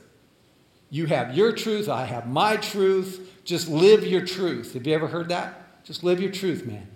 You 0.89 1.07
have 1.07 1.35
your 1.35 1.51
truth, 1.51 1.89
I 1.89 2.05
have 2.05 2.27
my 2.27 2.55
truth. 2.55 3.29
Just 3.43 3.67
live 3.67 4.05
your 4.05 4.25
truth. 4.25 4.73
Have 4.73 4.87
you 4.87 4.93
ever 4.93 5.07
heard 5.07 5.29
that? 5.29 5.83
Just 5.83 6.03
live 6.03 6.21
your 6.21 6.31
truth, 6.31 6.65
man. 6.65 6.87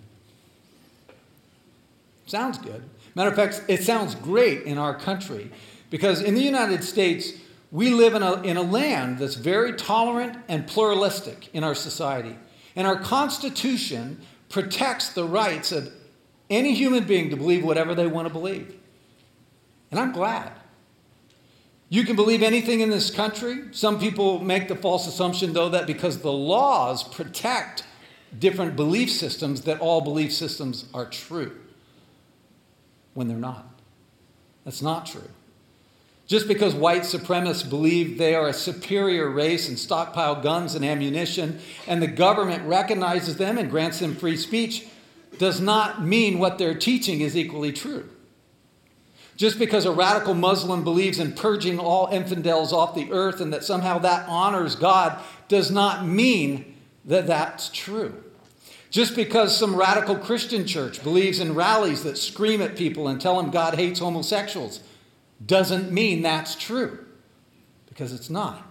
Sounds 2.26 2.58
good. 2.58 2.82
Matter 3.14 3.30
of 3.30 3.36
fact, 3.36 3.64
it 3.68 3.82
sounds 3.82 4.14
great 4.14 4.62
in 4.62 4.78
our 4.78 4.94
country 4.94 5.50
because 5.90 6.22
in 6.22 6.34
the 6.34 6.42
United 6.42 6.84
States, 6.84 7.32
we 7.70 7.90
live 7.90 8.14
in 8.14 8.22
a, 8.22 8.40
in 8.42 8.56
a 8.56 8.62
land 8.62 9.18
that's 9.18 9.34
very 9.34 9.72
tolerant 9.74 10.38
and 10.48 10.66
pluralistic 10.66 11.48
in 11.52 11.64
our 11.64 11.74
society. 11.74 12.36
And 12.76 12.86
our 12.86 12.98
Constitution 12.98 14.20
protects 14.48 15.10
the 15.10 15.24
rights 15.24 15.72
of 15.72 15.92
any 16.50 16.74
human 16.74 17.04
being 17.04 17.30
to 17.30 17.36
believe 17.36 17.64
whatever 17.64 17.94
they 17.94 18.06
want 18.06 18.26
to 18.26 18.32
believe. 18.32 18.74
And 19.90 19.98
I'm 19.98 20.12
glad. 20.12 20.52
You 21.90 22.04
can 22.04 22.16
believe 22.16 22.42
anything 22.42 22.80
in 22.80 22.90
this 22.90 23.10
country. 23.10 23.64
Some 23.72 23.98
people 23.98 24.40
make 24.40 24.68
the 24.68 24.76
false 24.76 25.06
assumption, 25.06 25.54
though, 25.54 25.70
that 25.70 25.86
because 25.86 26.18
the 26.18 26.32
laws 26.32 27.02
protect 27.02 27.84
different 28.38 28.76
belief 28.76 29.10
systems, 29.10 29.62
that 29.62 29.80
all 29.80 30.02
belief 30.02 30.32
systems 30.32 30.84
are 30.92 31.06
true 31.06 31.56
when 33.14 33.26
they're 33.28 33.38
not. 33.38 33.66
That's 34.64 34.82
not 34.82 35.06
true. 35.06 35.30
Just 36.26 36.46
because 36.46 36.74
white 36.74 37.02
supremacists 37.02 37.68
believe 37.68 38.18
they 38.18 38.34
are 38.34 38.48
a 38.48 38.52
superior 38.52 39.30
race 39.30 39.66
and 39.66 39.78
stockpile 39.78 40.42
guns 40.42 40.74
and 40.74 40.84
ammunition, 40.84 41.58
and 41.86 42.02
the 42.02 42.06
government 42.06 42.68
recognizes 42.68 43.38
them 43.38 43.56
and 43.56 43.70
grants 43.70 44.00
them 44.00 44.14
free 44.14 44.36
speech, 44.36 44.86
does 45.38 45.60
not 45.60 46.02
mean 46.02 46.38
what 46.38 46.58
they're 46.58 46.74
teaching 46.74 47.20
is 47.20 47.36
equally 47.36 47.72
true. 47.72 48.08
Just 49.36 49.58
because 49.58 49.86
a 49.86 49.92
radical 49.92 50.34
Muslim 50.34 50.82
believes 50.82 51.20
in 51.20 51.32
purging 51.32 51.78
all 51.78 52.08
infidels 52.08 52.72
off 52.72 52.94
the 52.94 53.12
earth 53.12 53.40
and 53.40 53.52
that 53.52 53.62
somehow 53.64 53.98
that 53.98 54.28
honors 54.28 54.74
God 54.74 55.22
does 55.46 55.70
not 55.70 56.04
mean 56.04 56.74
that 57.04 57.26
that's 57.26 57.68
true. 57.68 58.24
Just 58.90 59.14
because 59.14 59.56
some 59.56 59.76
radical 59.76 60.16
Christian 60.16 60.66
church 60.66 61.02
believes 61.02 61.40
in 61.40 61.54
rallies 61.54 62.02
that 62.04 62.18
scream 62.18 62.60
at 62.62 62.76
people 62.76 63.06
and 63.06 63.20
tell 63.20 63.36
them 63.36 63.50
God 63.50 63.74
hates 63.74 64.00
homosexuals 64.00 64.80
doesn't 65.44 65.92
mean 65.92 66.22
that's 66.22 66.56
true, 66.56 66.98
because 67.88 68.12
it's 68.12 68.30
not. 68.30 68.66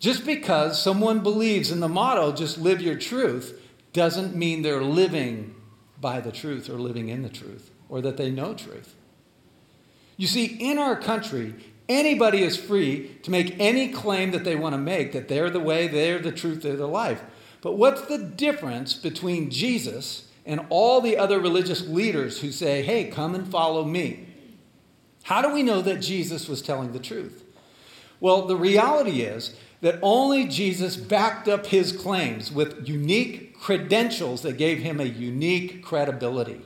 Just 0.00 0.26
because 0.26 0.82
someone 0.82 1.20
believes 1.20 1.70
in 1.70 1.80
the 1.80 1.88
motto, 1.88 2.32
just 2.32 2.58
live 2.58 2.80
your 2.80 2.96
truth, 2.96 3.60
doesn't 3.92 4.34
mean 4.34 4.62
they're 4.62 4.82
living 4.82 5.54
by 6.06 6.20
the 6.20 6.30
truth 6.30 6.70
or 6.70 6.74
living 6.74 7.08
in 7.08 7.24
the 7.24 7.28
truth 7.28 7.72
or 7.88 8.00
that 8.00 8.16
they 8.16 8.30
know 8.30 8.54
truth. 8.54 8.94
You 10.16 10.28
see, 10.28 10.44
in 10.44 10.78
our 10.78 10.94
country, 10.94 11.52
anybody 11.88 12.44
is 12.44 12.56
free 12.56 13.18
to 13.24 13.30
make 13.32 13.56
any 13.58 13.88
claim 13.88 14.30
that 14.30 14.44
they 14.44 14.54
want 14.54 14.74
to 14.74 14.78
make 14.78 15.10
that 15.10 15.26
they're 15.26 15.50
the 15.50 15.58
way, 15.58 15.88
they're 15.88 16.20
the 16.20 16.30
truth, 16.30 16.62
they're 16.62 16.76
the 16.76 16.86
life. 16.86 17.24
But 17.60 17.72
what's 17.72 18.02
the 18.02 18.18
difference 18.18 18.94
between 18.94 19.50
Jesus 19.50 20.28
and 20.44 20.64
all 20.68 21.00
the 21.00 21.18
other 21.18 21.40
religious 21.40 21.84
leaders 21.88 22.40
who 22.40 22.52
say, 22.52 22.82
hey, 22.82 23.06
come 23.06 23.34
and 23.34 23.48
follow 23.48 23.84
me? 23.84 24.28
How 25.24 25.42
do 25.42 25.52
we 25.52 25.64
know 25.64 25.82
that 25.82 25.96
Jesus 25.96 26.48
was 26.48 26.62
telling 26.62 26.92
the 26.92 27.00
truth? 27.00 27.42
Well, 28.20 28.42
the 28.42 28.54
reality 28.54 29.22
is 29.22 29.56
that 29.80 29.98
only 30.02 30.46
Jesus 30.46 30.94
backed 30.94 31.48
up 31.48 31.66
his 31.66 31.90
claims 31.90 32.52
with 32.52 32.88
unique 32.88 33.45
credentials 33.60 34.42
that 34.42 34.56
gave 34.56 34.78
him 34.78 35.00
a 35.00 35.04
unique 35.04 35.84
credibility. 35.84 36.60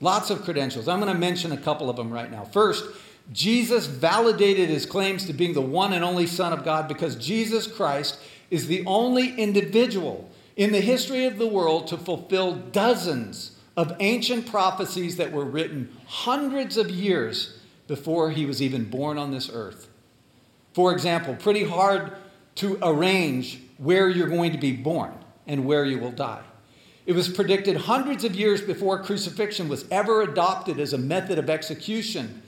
Lots 0.00 0.30
of 0.30 0.42
credentials. 0.42 0.88
I'm 0.88 1.00
going 1.00 1.12
to 1.12 1.18
mention 1.18 1.52
a 1.52 1.56
couple 1.56 1.88
of 1.88 1.96
them 1.96 2.10
right 2.12 2.30
now. 2.30 2.44
First, 2.44 2.84
Jesus 3.32 3.86
validated 3.86 4.68
his 4.68 4.84
claims 4.84 5.26
to 5.26 5.32
being 5.32 5.54
the 5.54 5.60
one 5.60 5.92
and 5.92 6.04
only 6.04 6.26
Son 6.26 6.52
of 6.52 6.64
God 6.64 6.88
because 6.88 7.16
Jesus 7.16 7.66
Christ 7.66 8.18
is 8.50 8.66
the 8.66 8.84
only 8.84 9.34
individual 9.36 10.28
in 10.56 10.72
the 10.72 10.80
history 10.80 11.24
of 11.24 11.38
the 11.38 11.46
world 11.46 11.86
to 11.86 11.96
fulfill 11.96 12.56
dozens 12.56 13.56
of 13.76 13.96
ancient 14.00 14.46
prophecies 14.46 15.16
that 15.16 15.32
were 15.32 15.44
written 15.44 15.96
hundreds 16.06 16.76
of 16.76 16.90
years 16.90 17.58
before 17.86 18.30
he 18.30 18.44
was 18.44 18.60
even 18.60 18.84
born 18.84 19.18
on 19.18 19.30
this 19.30 19.48
earth. 19.52 19.88
For 20.74 20.92
example, 20.92 21.34
pretty 21.34 21.64
hard 21.64 22.12
to 22.56 22.78
arrange 22.82 23.62
where 23.78 24.08
you're 24.08 24.28
going 24.28 24.52
to 24.52 24.58
be 24.58 24.72
born 24.72 25.12
and 25.46 25.64
where 25.64 25.84
you 25.84 25.98
will 25.98 26.12
die. 26.12 26.42
It 27.04 27.14
was 27.14 27.28
predicted 27.28 27.76
hundreds 27.76 28.24
of 28.24 28.36
years 28.36 28.60
before 28.60 29.02
crucifixion 29.02 29.68
was 29.68 29.84
ever 29.90 30.22
adopted 30.22 30.78
as 30.78 30.92
a 30.92 30.98
method 30.98 31.38
of 31.38 31.50
execution 31.50 32.42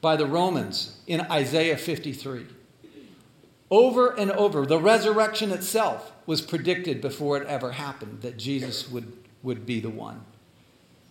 by 0.00 0.16
the 0.16 0.26
Romans 0.26 0.98
in 1.06 1.22
Isaiah 1.22 1.78
53. 1.78 2.46
Over 3.70 4.10
and 4.10 4.30
over, 4.32 4.66
the 4.66 4.78
resurrection 4.78 5.50
itself 5.50 6.12
was 6.26 6.42
predicted 6.42 7.00
before 7.00 7.38
it 7.38 7.48
ever 7.48 7.72
happened 7.72 8.20
that 8.20 8.36
Jesus 8.36 8.90
would, 8.90 9.10
would 9.42 9.64
be 9.64 9.80
the 9.80 9.90
one. 9.90 10.20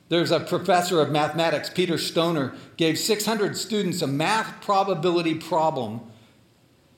There's 0.10 0.32
a 0.32 0.40
professor 0.40 1.02
of 1.02 1.10
mathematics, 1.10 1.72
Peter 1.72 1.98
Stoner, 1.98 2.54
gave 2.78 3.00
600 3.00 3.58
students 3.58 4.04
a 4.04 4.08
math 4.08 4.62
probability 4.62 5.34
problem 5.34 6.02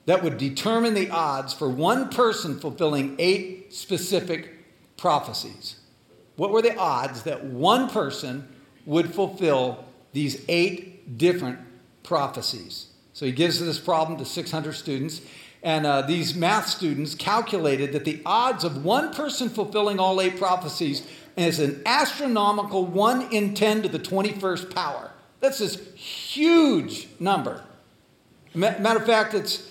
that 0.06 0.22
would 0.22 0.38
determine 0.38 0.94
the 0.94 1.10
odds 1.10 1.52
for 1.52 1.68
one 1.68 2.08
person 2.08 2.58
fulfilling 2.58 3.16
eight 3.18 3.74
specific 3.74 4.52
prophecies. 4.96 5.76
What 6.36 6.50
were 6.50 6.62
the 6.62 6.76
odds 6.76 7.24
that 7.24 7.44
one 7.44 7.88
person 7.90 8.48
would 8.86 9.12
fulfill 9.12 9.84
these 10.12 10.44
eight 10.48 11.18
different 11.18 11.58
prophecies? 12.02 12.86
So 13.12 13.26
he 13.26 13.32
gives 13.32 13.58
this 13.58 13.78
problem 13.78 14.18
to 14.18 14.24
600 14.24 14.72
students, 14.74 15.22
and 15.62 15.86
uh, 15.86 16.02
these 16.02 16.34
math 16.34 16.68
students 16.68 17.14
calculated 17.14 17.92
that 17.92 18.04
the 18.04 18.22
odds 18.24 18.62
of 18.62 18.84
one 18.84 19.12
person 19.12 19.48
fulfilling 19.48 19.98
all 19.98 20.20
eight 20.20 20.36
prophecies 20.36 21.06
is 21.36 21.58
an 21.58 21.82
astronomical 21.84 22.84
1 22.84 23.32
in 23.32 23.54
10 23.54 23.82
to 23.82 23.88
the 23.88 23.98
21st 23.98 24.74
power. 24.74 25.10
That's 25.40 25.58
this 25.58 25.94
huge 25.94 27.08
number. 27.18 27.64
Matter 28.54 29.00
of 29.00 29.06
fact, 29.06 29.34
it's 29.34 29.70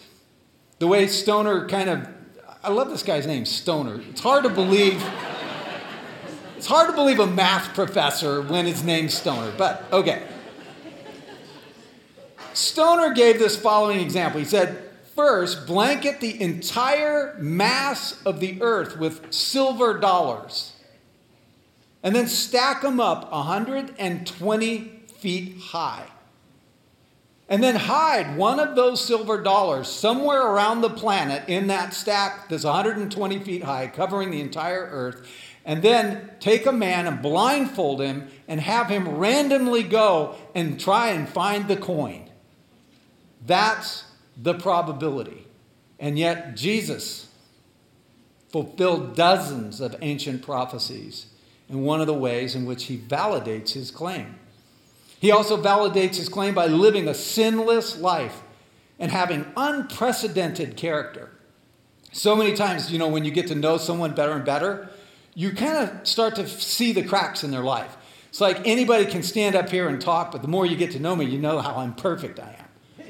the 0.79 0.87
way 0.87 1.07
Stoner 1.07 1.67
kind 1.67 1.89
of 1.89 2.07
I 2.65 2.69
love 2.69 2.89
this 2.89 3.03
guy's 3.03 3.27
name, 3.27 3.45
Stoner. 3.45 4.01
It's 4.09 4.21
hard 4.21 4.43
to 4.43 4.49
believe. 4.49 5.03
It's 6.57 6.65
hard 6.65 6.89
to 6.89 6.95
believe 6.95 7.19
a 7.19 7.27
math 7.27 7.75
professor 7.75 8.41
when 8.41 8.65
his 8.65 8.83
name's 8.83 9.13
Stoner, 9.13 9.53
but 9.55 9.83
okay. 9.93 10.23
Stoner 12.53 13.13
gave 13.13 13.37
this 13.37 13.55
following 13.55 13.99
example. 13.99 14.39
He 14.39 14.47
said, 14.47 14.81
First, 15.15 15.67
blanket 15.67 16.21
the 16.21 16.41
entire 16.41 17.37
mass 17.39 18.19
of 18.25 18.39
the 18.39 18.59
earth 18.63 18.97
with 18.97 19.31
silver 19.31 19.99
dollars, 19.99 20.73
and 22.01 22.15
then 22.15 22.27
stack 22.27 22.81
them 22.81 22.99
up 22.99 23.31
120 23.31 24.79
feet 25.19 25.57
high. 25.57 26.07
And 27.47 27.63
then 27.63 27.75
hide 27.75 28.37
one 28.37 28.59
of 28.59 28.75
those 28.75 29.05
silver 29.05 29.41
dollars 29.41 29.87
somewhere 29.87 30.41
around 30.41 30.81
the 30.81 30.89
planet 30.89 31.47
in 31.47 31.67
that 31.67 31.93
stack 31.93 32.49
that's 32.49 32.63
120 32.63 33.39
feet 33.39 33.63
high, 33.63 33.87
covering 33.87 34.31
the 34.31 34.41
entire 34.41 34.87
earth. 34.91 35.27
And 35.63 35.83
then 35.83 36.31
take 36.39 36.65
a 36.65 36.71
man 36.71 37.07
and 37.07 37.21
blindfold 37.21 38.01
him 38.01 38.29
and 38.47 38.59
have 38.61 38.89
him 38.89 39.17
randomly 39.17 39.83
go 39.83 40.35
and 40.53 40.79
try 40.79 41.09
and 41.09 41.27
find 41.29 41.67
the 41.67 41.77
coin. 41.77 42.29
That's 43.45 44.05
the 44.35 44.55
probability. 44.55 45.47
And 45.99 46.17
yet, 46.17 46.55
Jesus 46.55 47.29
fulfilled 48.49 49.15
dozens 49.15 49.81
of 49.81 49.95
ancient 50.01 50.41
prophecies 50.41 51.27
in 51.67 51.81
one 51.81 52.01
of 52.01 52.07
the 52.07 52.13
ways 52.13 52.55
in 52.55 52.65
which 52.65 52.85
he 52.85 52.97
validates 52.97 53.73
his 53.73 53.91
claim. 53.91 54.35
He 55.25 55.31
also 55.31 55.59
validates 55.59 56.17
his 56.17 56.29
claim 56.29 56.53
by 56.53 56.67
living 56.67 57.07
a 57.07 57.15
sinless 57.15 57.97
life 57.97 58.43
and 58.99 59.11
having 59.11 59.51
unprecedented 59.57 60.77
character. 60.77 61.31
So 62.11 62.35
many 62.35 62.53
times, 62.53 62.91
you 62.91 62.99
know, 62.99 63.07
when 63.07 63.25
you 63.25 63.31
get 63.31 63.47
to 63.47 63.55
know 63.55 63.77
someone 63.77 64.13
better 64.13 64.33
and 64.33 64.45
better, 64.45 64.87
you 65.33 65.51
kind 65.53 65.77
of 65.77 66.07
start 66.07 66.35
to 66.35 66.47
see 66.47 66.91
the 66.91 67.01
cracks 67.01 67.43
in 67.43 67.49
their 67.49 67.63
life. 67.63 67.97
It's 68.29 68.39
like 68.39 68.67
anybody 68.67 69.07
can 69.07 69.23
stand 69.23 69.55
up 69.55 69.69
here 69.69 69.89
and 69.89 69.99
talk, 69.99 70.31
but 70.31 70.43
the 70.43 70.47
more 70.47 70.63
you 70.63 70.75
get 70.75 70.91
to 70.91 70.99
know 70.99 71.15
me, 71.15 71.25
you 71.25 71.39
know 71.39 71.57
how 71.57 71.81
imperfect 71.81 72.39
I 72.39 72.57
am. 72.59 73.07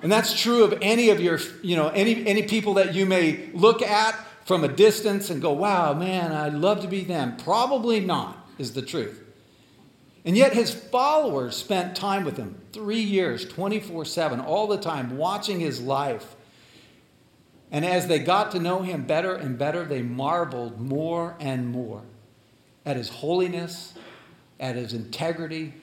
And 0.00 0.10
that's 0.10 0.40
true 0.40 0.64
of 0.64 0.78
any 0.80 1.10
of 1.10 1.20
your, 1.20 1.40
you 1.62 1.76
know, 1.76 1.88
any, 1.88 2.26
any 2.26 2.44
people 2.44 2.72
that 2.74 2.94
you 2.94 3.04
may 3.04 3.50
look 3.52 3.82
at 3.82 4.18
from 4.46 4.64
a 4.64 4.68
distance 4.68 5.28
and 5.28 5.42
go, 5.42 5.52
wow, 5.52 5.92
man, 5.92 6.32
I'd 6.32 6.54
love 6.54 6.80
to 6.80 6.88
be 6.88 7.04
them. 7.04 7.36
Probably 7.36 8.00
not, 8.00 8.48
is 8.56 8.72
the 8.72 8.80
truth. 8.80 9.26
And 10.24 10.36
yet 10.36 10.52
his 10.52 10.72
followers 10.72 11.56
spent 11.56 11.96
time 11.96 12.24
with 12.24 12.36
him 12.36 12.60
three 12.72 13.00
years, 13.00 13.46
24 13.46 14.04
7, 14.04 14.40
all 14.40 14.66
the 14.66 14.78
time, 14.78 15.16
watching 15.16 15.60
his 15.60 15.80
life. 15.80 16.36
And 17.72 17.84
as 17.84 18.08
they 18.08 18.18
got 18.18 18.50
to 18.52 18.58
know 18.58 18.82
him 18.82 19.04
better 19.04 19.34
and 19.34 19.56
better, 19.56 19.84
they 19.84 20.02
marveled 20.02 20.80
more 20.80 21.36
and 21.40 21.68
more 21.68 22.02
at 22.84 22.96
his 22.96 23.08
holiness, 23.08 23.94
at 24.58 24.76
his 24.76 24.92
integrity, 24.92 25.74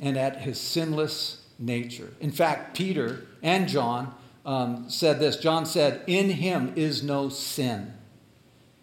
and 0.00 0.16
at 0.16 0.40
his 0.40 0.60
sinless 0.60 1.42
nature. 1.58 2.12
In 2.20 2.32
fact, 2.32 2.76
Peter 2.76 3.26
and 3.42 3.68
John 3.68 4.14
um, 4.44 4.88
said 4.88 5.18
this 5.18 5.36
John 5.36 5.66
said, 5.66 6.02
In 6.06 6.30
him 6.30 6.72
is 6.76 7.02
no 7.02 7.28
sin. 7.28 7.92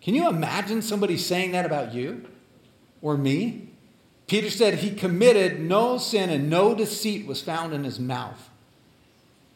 Can 0.02 0.16
you 0.16 0.30
imagine 0.30 0.82
somebody 0.82 1.18
saying 1.18 1.52
that 1.54 1.66
about 1.66 1.94
you 1.94 2.26
or 3.02 3.18
me? 3.18 3.73
Peter 4.34 4.50
said 4.50 4.80
he 4.80 4.90
committed 4.90 5.60
no 5.60 6.00
sin 6.00 6.32
and 6.32 6.50
no 6.50 6.74
deceit 6.74 7.28
was 7.28 7.40
found 7.40 7.72
in 7.72 7.84
his 7.84 8.00
mouth. 8.00 8.50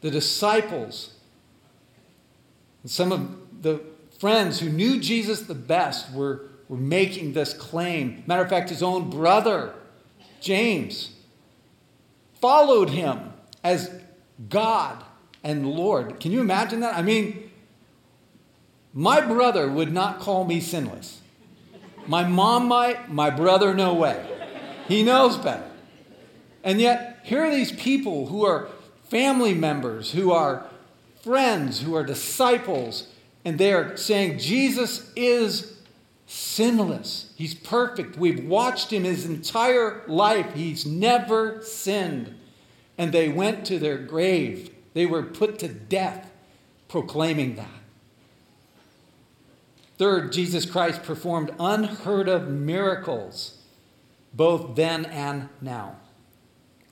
The 0.02 0.12
disciples 0.12 1.16
and 2.84 2.92
some 2.92 3.12
of 3.12 3.64
the 3.64 3.82
friends 4.20 4.60
who 4.60 4.70
knew 4.70 5.00
Jesus 5.00 5.42
the 5.42 5.56
best 5.56 6.14
were, 6.14 6.44
were 6.70 6.78
making 6.78 7.34
this 7.34 7.56
claim. 7.56 8.24
Matter 8.28 8.44
of 8.44 8.50
fact, 8.52 8.70
his 8.70 8.84
own 8.84 9.10
brother, 9.10 9.74
James, 10.42 11.16
followed 12.40 12.92
him 12.92 13.34
as 13.64 13.90
God 14.48 15.04
and 15.44 15.72
Lord. 15.72 16.20
Can 16.20 16.32
you 16.32 16.40
imagine 16.40 16.82
that? 16.82 16.94
I 16.96 17.02
mean, 17.02 17.50
my 18.94 19.22
brother 19.22 19.68
would 19.72 19.92
not 19.92 20.20
call 20.20 20.46
me 20.46 20.62
sinless. 20.62 21.22
My 22.06 22.26
mom 22.26 22.68
might, 22.68 23.12
my 23.12 23.32
brother, 23.32 23.74
no 23.74 23.96
way. 23.96 24.36
He 24.88 25.04
knows 25.04 25.38
better. 25.38 25.70
And 26.64 26.82
yet, 26.82 27.20
here 27.24 27.44
are 27.44 27.52
these 27.52 27.72
people 27.72 28.28
who 28.28 28.46
are 28.46 28.70
family 29.10 29.54
members, 29.54 30.12
who 30.12 30.32
are 30.32 30.66
friends, 31.24 31.82
who 31.82 31.96
are 31.96 32.04
disciples, 32.04 33.08
and 33.44 33.58
they 33.58 33.74
are 33.74 33.96
saying 33.98 34.40
Jesus 34.40 35.12
is 35.16 35.78
sinless. 36.26 37.34
He's 37.38 37.54
perfect. 37.54 38.18
We've 38.18 38.46
watched 38.46 38.92
him 38.92 39.04
his 39.04 39.26
entire 39.26 40.04
life. 40.08 40.54
He's 40.54 40.86
never 40.86 41.62
sinned. 41.64 42.36
And 42.98 43.12
they 43.12 43.30
went 43.30 43.66
to 43.68 43.80
their 43.80 43.98
grave. 43.98 44.72
They 44.94 45.06
were 45.06 45.24
put 45.24 45.60
to 45.60 45.68
death 45.68 46.32
proclaiming 46.88 47.56
that. 47.56 47.70
Third, 49.98 50.32
Jesus 50.32 50.66
Christ 50.66 51.04
performed 51.04 51.52
unheard 51.60 52.28
of 52.28 52.50
miracles 52.50 53.57
both 54.34 54.76
then 54.76 55.06
and 55.06 55.50
now. 55.62 55.96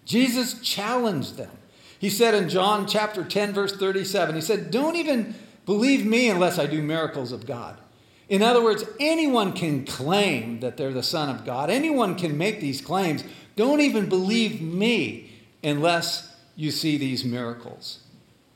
Jesus 0.06 0.60
challenged 0.62 1.38
them. 1.38 1.52
He 1.98 2.10
said 2.10 2.34
in 2.34 2.50
John 2.50 2.88
chapter 2.88 3.24
10, 3.24 3.54
verse 3.54 3.76
37, 3.76 4.36
He 4.36 4.41
said, 4.41 4.69
Don't 4.71 4.95
even 4.95 5.36
believe 5.65 6.06
me 6.06 6.30
unless 6.30 6.60
I 6.60 6.67
do 6.67 6.82
miracles 6.82 7.32
of 7.32 7.45
God. 7.45 7.80
In 8.28 8.41
other 8.41 8.63
words, 8.63 8.84
anyone 9.00 9.54
can 9.54 9.86
claim 9.86 10.60
that 10.60 10.78
they're 10.78 10.93
the 10.93 11.04
Son 11.04 11.30
of 11.30 11.45
God. 11.45 11.69
Anyone 11.69 12.15
can 12.15 12.38
make 12.38 12.60
these 12.60 12.82
claims. 12.82 13.24
Don't 13.56 13.82
even 13.82 14.10
believe 14.10 14.62
me 14.62 15.32
unless 15.63 16.36
you 16.56 16.71
see 16.71 16.98
these 16.98 17.24
miracles. 17.24 18.00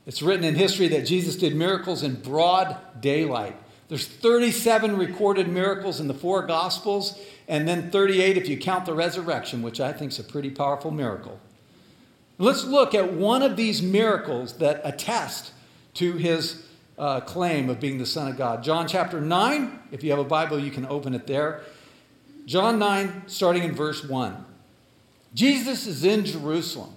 It's 0.06 0.22
written 0.22 0.44
in 0.44 0.54
history 0.54 0.88
that 0.88 1.06
Jesus 1.06 1.36
did 1.36 1.54
miracles 1.54 2.02
in 2.02 2.20
broad 2.20 2.76
daylight. 3.00 3.56
There's 3.88 4.06
37 4.06 4.96
recorded 4.96 5.48
miracles 5.48 6.00
in 6.00 6.08
the 6.08 6.14
four 6.14 6.46
Gospels, 6.46 7.18
and 7.50 7.66
then 7.66 7.90
38 7.90 8.36
if 8.36 8.48
you 8.48 8.56
count 8.56 8.86
the 8.86 8.94
resurrection, 8.94 9.60
which 9.60 9.80
I 9.80 9.92
think 9.92 10.12
is 10.12 10.20
a 10.20 10.24
pretty 10.24 10.50
powerful 10.50 10.92
miracle. 10.92 11.40
Let's 12.38 12.64
look 12.64 12.94
at 12.94 13.12
one 13.12 13.42
of 13.42 13.56
these 13.56 13.82
miracles 13.82 14.54
that 14.58 14.80
attest 14.84 15.52
to 15.94 16.12
his 16.12 16.64
uh, 16.96 17.20
claim 17.20 17.68
of 17.68 17.80
being 17.80 17.98
the 17.98 18.06
Son 18.06 18.28
of 18.28 18.38
God. 18.38 18.62
John 18.62 18.86
chapter 18.86 19.20
9, 19.20 19.80
if 19.90 20.04
you 20.04 20.10
have 20.10 20.20
a 20.20 20.24
Bible, 20.24 20.60
you 20.60 20.70
can 20.70 20.86
open 20.86 21.12
it 21.12 21.26
there. 21.26 21.62
John 22.46 22.78
9, 22.78 23.24
starting 23.26 23.64
in 23.64 23.74
verse 23.74 24.04
1. 24.04 24.44
Jesus 25.34 25.88
is 25.88 26.04
in 26.04 26.24
Jerusalem. 26.24 26.94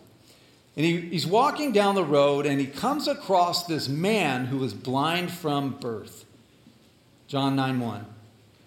And 0.78 0.86
he, 0.86 1.02
he's 1.02 1.26
walking 1.26 1.72
down 1.72 1.96
the 1.96 2.06
road 2.06 2.46
and 2.46 2.60
he 2.60 2.68
comes 2.68 3.08
across 3.08 3.66
this 3.66 3.90
man 3.90 4.46
who 4.46 4.60
was 4.60 4.76
blind 4.76 5.32
from 5.32 5.72
birth. 5.80 6.26
John 7.28 7.56
9 7.56 7.80
1. 7.80 8.13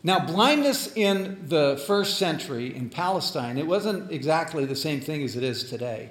Now, 0.02 0.20
blindness 0.20 0.94
in 0.96 1.48
the 1.48 1.82
first 1.86 2.18
century 2.18 2.74
in 2.74 2.90
Palestine, 2.90 3.58
it 3.58 3.66
wasn't 3.66 4.12
exactly 4.12 4.64
the 4.64 4.76
same 4.76 5.00
thing 5.00 5.22
as 5.22 5.36
it 5.36 5.42
is 5.42 5.68
today. 5.68 6.10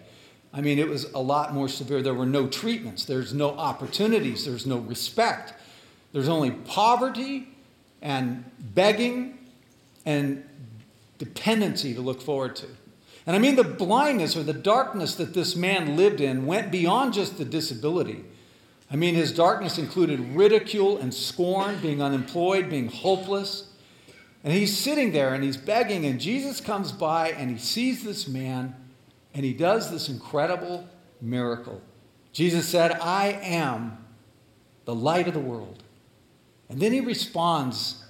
I 0.53 0.61
mean, 0.61 0.79
it 0.79 0.87
was 0.87 1.11
a 1.13 1.19
lot 1.19 1.53
more 1.53 1.67
severe. 1.67 2.01
There 2.01 2.13
were 2.13 2.25
no 2.25 2.47
treatments, 2.47 3.05
there's 3.05 3.33
no 3.33 3.51
opportunities, 3.51 4.45
there's 4.45 4.65
no 4.65 4.77
respect. 4.77 5.53
There's 6.13 6.29
only 6.29 6.51
poverty 6.51 7.49
and 8.01 8.45
begging 8.73 9.37
and 10.05 10.47
dependency 11.17 11.93
to 11.93 12.01
look 12.01 12.21
forward 12.21 12.55
to. 12.57 12.67
And 13.27 13.35
I 13.35 13.39
mean, 13.39 13.55
the 13.55 13.63
blindness 13.63 14.37
or 14.37 14.43
the 14.43 14.53
darkness 14.53 15.15
that 15.15 15.33
this 15.33 15.55
man 15.55 15.97
lived 15.97 16.21
in 16.21 16.45
went 16.45 16.71
beyond 16.71 17.13
just 17.13 17.37
the 17.37 17.45
disability. 17.45 18.23
I 18.89 18.95
mean, 18.95 19.15
his 19.15 19.33
darkness 19.33 19.77
included 19.77 20.19
ridicule 20.19 20.97
and 20.99 21.13
scorn, 21.13 21.79
being 21.81 22.01
unemployed, 22.01 22.69
being 22.69 22.87
hopeless. 22.87 23.69
And 24.45 24.53
he's 24.53 24.77
sitting 24.77 25.11
there 25.11 25.33
and 25.33 25.43
he's 25.43 25.57
begging, 25.57 26.05
and 26.05 26.21
Jesus 26.21 26.61
comes 26.61 26.91
by 26.91 27.31
and 27.31 27.49
he 27.49 27.57
sees 27.57 28.03
this 28.03 28.27
man 28.27 28.75
and 29.33 29.43
he 29.43 29.53
does 29.53 29.89
this 29.89 30.07
incredible 30.07 30.87
miracle. 31.19 31.81
Jesus 32.31 32.67
said, 32.67 32.91
I 32.91 33.39
am 33.41 33.97
the 34.85 34.93
light 34.93 35.27
of 35.27 35.33
the 35.33 35.39
world. 35.39 35.81
And 36.69 36.79
then 36.79 36.93
he 36.93 36.99
responds 36.99 38.05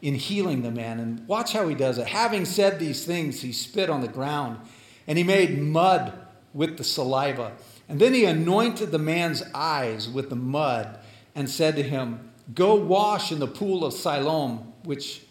in 0.00 0.14
healing 0.14 0.62
the 0.62 0.70
man. 0.70 1.00
And 1.00 1.26
watch 1.26 1.52
how 1.52 1.66
he 1.66 1.74
does 1.74 1.98
it. 1.98 2.06
Having 2.06 2.44
said 2.44 2.78
these 2.78 3.04
things, 3.04 3.42
he 3.42 3.52
spit 3.52 3.90
on 3.90 4.00
the 4.00 4.08
ground 4.08 4.60
and 5.08 5.18
he 5.18 5.24
made 5.24 5.58
mud 5.58 6.12
with 6.54 6.78
the 6.78 6.84
saliva. 6.84 7.52
And 7.88 8.00
then 8.00 8.14
he 8.14 8.24
anointed 8.26 8.92
the 8.92 8.98
man's 8.98 9.42
eyes 9.52 10.08
with 10.08 10.30
the 10.30 10.36
mud 10.36 11.00
and 11.34 11.50
said 11.50 11.74
to 11.76 11.82
him, 11.82 12.30
Go 12.54 12.76
wash 12.76 13.32
in 13.32 13.40
the 13.40 13.48
pool 13.48 13.84
of 13.84 13.92
Siloam, 13.92 14.72
which 14.84 15.22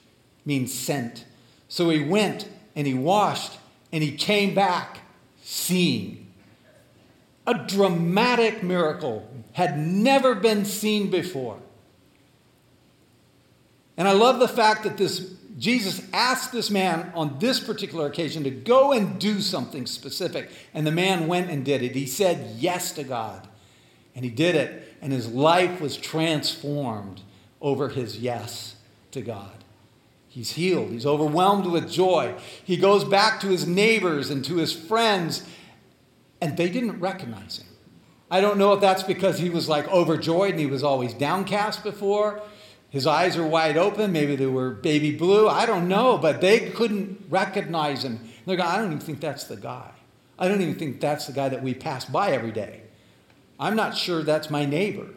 means 0.49 0.73
sent. 0.73 1.23
So 1.69 1.89
he 1.89 2.03
went 2.03 2.49
and 2.75 2.85
he 2.85 2.93
washed 2.93 3.57
and 3.93 4.03
he 4.03 4.11
came 4.11 4.53
back 4.53 4.99
seeing. 5.41 6.27
A 7.47 7.53
dramatic 7.53 8.61
miracle 8.61 9.29
had 9.53 9.77
never 9.77 10.35
been 10.35 10.65
seen 10.65 11.09
before. 11.09 11.59
And 13.95 14.07
I 14.07 14.11
love 14.11 14.39
the 14.39 14.47
fact 14.47 14.83
that 14.83 14.97
this 14.97 15.35
Jesus 15.57 16.01
asked 16.13 16.53
this 16.53 16.71
man 16.71 17.11
on 17.13 17.37
this 17.39 17.59
particular 17.59 18.07
occasion 18.07 18.45
to 18.45 18.49
go 18.49 18.93
and 18.93 19.19
do 19.19 19.41
something 19.41 19.85
specific. 19.85 20.49
And 20.73 20.87
the 20.87 20.91
man 20.91 21.27
went 21.27 21.49
and 21.49 21.65
did 21.65 21.83
it. 21.83 21.95
He 21.95 22.05
said 22.05 22.55
yes 22.57 22.93
to 22.93 23.03
God. 23.03 23.45
And 24.15 24.23
he 24.23 24.31
did 24.31 24.55
it. 24.55 24.95
And 25.01 25.11
his 25.11 25.27
life 25.27 25.81
was 25.81 25.97
transformed 25.97 27.21
over 27.59 27.89
his 27.89 28.19
yes 28.19 28.77
to 29.11 29.21
God. 29.21 29.58
He's 30.39 30.51
healed. 30.51 30.91
He's 30.91 31.05
overwhelmed 31.05 31.65
with 31.65 31.91
joy. 31.91 32.33
He 32.63 32.77
goes 32.77 33.03
back 33.03 33.41
to 33.41 33.47
his 33.47 33.67
neighbors 33.67 34.29
and 34.29 34.45
to 34.45 34.55
his 34.55 34.71
friends, 34.71 35.45
and 36.39 36.55
they 36.55 36.69
didn't 36.69 37.01
recognize 37.01 37.57
him. 37.57 37.67
I 38.31 38.39
don't 38.39 38.57
know 38.57 38.71
if 38.71 38.79
that's 38.79 39.03
because 39.03 39.37
he 39.37 39.49
was 39.49 39.67
like 39.67 39.85
overjoyed 39.89 40.51
and 40.51 40.59
he 40.61 40.65
was 40.65 40.81
always 40.81 41.13
downcast 41.13 41.83
before. 41.83 42.41
His 42.89 43.05
eyes 43.05 43.35
are 43.35 43.45
wide 43.45 43.75
open. 43.75 44.13
Maybe 44.13 44.37
they 44.37 44.45
were 44.45 44.69
baby 44.69 45.13
blue. 45.13 45.49
I 45.49 45.65
don't 45.65 45.89
know, 45.89 46.17
but 46.17 46.39
they 46.39 46.69
couldn't 46.69 47.25
recognize 47.29 48.05
him. 48.05 48.21
They're 48.45 48.55
going, 48.55 48.69
I 48.69 48.77
don't 48.77 48.93
even 48.93 48.99
think 48.99 49.19
that's 49.19 49.43
the 49.43 49.57
guy. 49.57 49.91
I 50.39 50.47
don't 50.47 50.61
even 50.61 50.75
think 50.75 51.01
that's 51.01 51.27
the 51.27 51.33
guy 51.33 51.49
that 51.49 51.61
we 51.61 51.73
pass 51.73 52.05
by 52.05 52.31
every 52.31 52.53
day. 52.53 52.83
I'm 53.59 53.75
not 53.75 53.97
sure 53.97 54.23
that's 54.23 54.49
my 54.49 54.63
neighbor. 54.63 55.07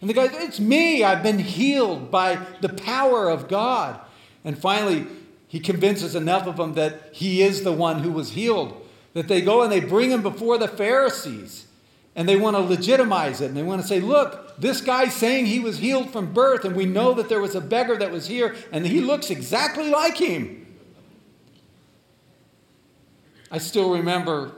And 0.00 0.08
the 0.08 0.14
guy, 0.14 0.28
it's 0.30 0.60
me. 0.60 1.02
I've 1.02 1.24
been 1.24 1.40
healed 1.40 2.12
by 2.12 2.38
the 2.60 2.68
power 2.68 3.28
of 3.28 3.48
God. 3.48 4.02
And 4.44 4.58
finally, 4.58 5.06
he 5.46 5.60
convinces 5.60 6.14
enough 6.14 6.46
of 6.46 6.56
them 6.56 6.74
that 6.74 7.10
he 7.12 7.42
is 7.42 7.64
the 7.64 7.72
one 7.72 8.00
who 8.00 8.12
was 8.12 8.30
healed 8.30 8.84
that 9.14 9.28
they 9.28 9.40
go 9.40 9.62
and 9.62 9.72
they 9.72 9.80
bring 9.80 10.10
him 10.10 10.22
before 10.22 10.58
the 10.58 10.68
Pharisees 10.68 11.66
and 12.14 12.28
they 12.28 12.36
want 12.36 12.56
to 12.56 12.60
legitimize 12.60 13.40
it. 13.40 13.46
And 13.46 13.56
they 13.56 13.62
want 13.62 13.80
to 13.80 13.86
say, 13.86 14.00
look, 14.00 14.58
this 14.58 14.80
guy's 14.80 15.14
saying 15.14 15.46
he 15.46 15.60
was 15.60 15.78
healed 15.78 16.10
from 16.10 16.32
birth, 16.32 16.64
and 16.64 16.74
we 16.74 16.84
know 16.84 17.14
that 17.14 17.28
there 17.28 17.40
was 17.40 17.54
a 17.54 17.60
beggar 17.60 17.96
that 17.96 18.10
was 18.10 18.26
here, 18.26 18.56
and 18.72 18.84
he 18.84 19.00
looks 19.00 19.30
exactly 19.30 19.88
like 19.88 20.16
him. 20.16 20.66
I 23.52 23.58
still 23.58 23.92
remember, 23.92 24.52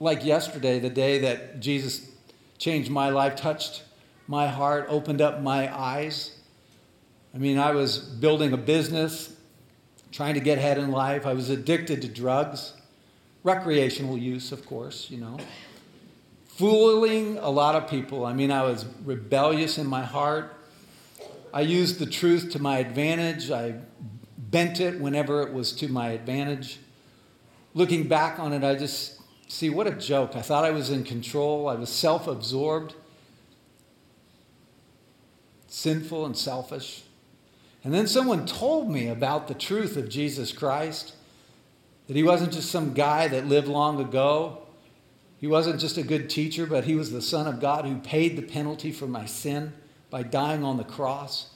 like 0.00 0.24
yesterday, 0.24 0.80
the 0.80 0.90
day 0.90 1.18
that 1.20 1.60
Jesus 1.60 2.10
changed 2.58 2.90
my 2.90 3.10
life, 3.10 3.36
touched 3.36 3.84
my 4.26 4.48
heart, 4.48 4.86
opened 4.88 5.20
up 5.20 5.40
my 5.40 5.72
eyes. 5.72 6.36
I 7.34 7.38
mean, 7.38 7.58
I 7.58 7.72
was 7.72 7.98
building 7.98 8.52
a 8.52 8.56
business, 8.56 9.34
trying 10.12 10.34
to 10.34 10.40
get 10.40 10.58
ahead 10.58 10.78
in 10.78 10.90
life. 10.92 11.26
I 11.26 11.32
was 11.32 11.50
addicted 11.50 12.02
to 12.02 12.08
drugs, 12.08 12.74
recreational 13.42 14.16
use, 14.16 14.52
of 14.52 14.64
course, 14.64 15.10
you 15.10 15.18
know 15.18 15.38
fooling 16.56 17.36
a 17.38 17.50
lot 17.50 17.74
of 17.74 17.90
people. 17.90 18.24
I 18.24 18.32
mean, 18.32 18.52
I 18.52 18.62
was 18.62 18.86
rebellious 19.04 19.76
in 19.76 19.86
my 19.88 20.04
heart. 20.04 20.54
I 21.52 21.62
used 21.62 21.98
the 21.98 22.06
truth 22.06 22.50
to 22.52 22.60
my 22.60 22.78
advantage. 22.78 23.50
I 23.50 23.74
bent 24.38 24.78
it 24.80 25.00
whenever 25.00 25.42
it 25.42 25.52
was 25.52 25.72
to 25.72 25.88
my 25.88 26.10
advantage. 26.10 26.78
Looking 27.74 28.06
back 28.06 28.38
on 28.38 28.52
it, 28.52 28.62
I 28.62 28.76
just 28.76 29.20
see 29.48 29.68
what 29.68 29.88
a 29.88 29.92
joke. 29.92 30.36
I 30.36 30.42
thought 30.42 30.64
I 30.64 30.70
was 30.70 30.90
in 30.90 31.02
control. 31.02 31.68
I 31.68 31.74
was 31.74 31.90
self 31.90 32.28
absorbed, 32.28 32.94
sinful, 35.66 36.24
and 36.24 36.36
selfish. 36.36 37.03
And 37.84 37.92
then 37.92 38.06
someone 38.06 38.46
told 38.46 38.90
me 38.90 39.08
about 39.08 39.46
the 39.46 39.54
truth 39.54 39.96
of 39.96 40.08
Jesus 40.08 40.52
Christ 40.52 41.14
that 42.08 42.16
he 42.16 42.22
wasn't 42.22 42.52
just 42.52 42.70
some 42.70 42.94
guy 42.94 43.28
that 43.28 43.46
lived 43.46 43.68
long 43.68 44.00
ago 44.00 44.64
he 45.44 45.48
wasn't 45.48 45.78
just 45.78 45.98
a 45.98 46.02
good 46.02 46.30
teacher, 46.30 46.64
but 46.64 46.84
he 46.84 46.94
was 46.94 47.12
the 47.12 47.20
Son 47.20 47.46
of 47.46 47.60
God 47.60 47.84
who 47.84 47.98
paid 47.98 48.34
the 48.34 48.40
penalty 48.40 48.90
for 48.90 49.06
my 49.06 49.26
sin 49.26 49.74
by 50.08 50.22
dying 50.22 50.64
on 50.64 50.78
the 50.78 50.84
cross. 50.84 51.50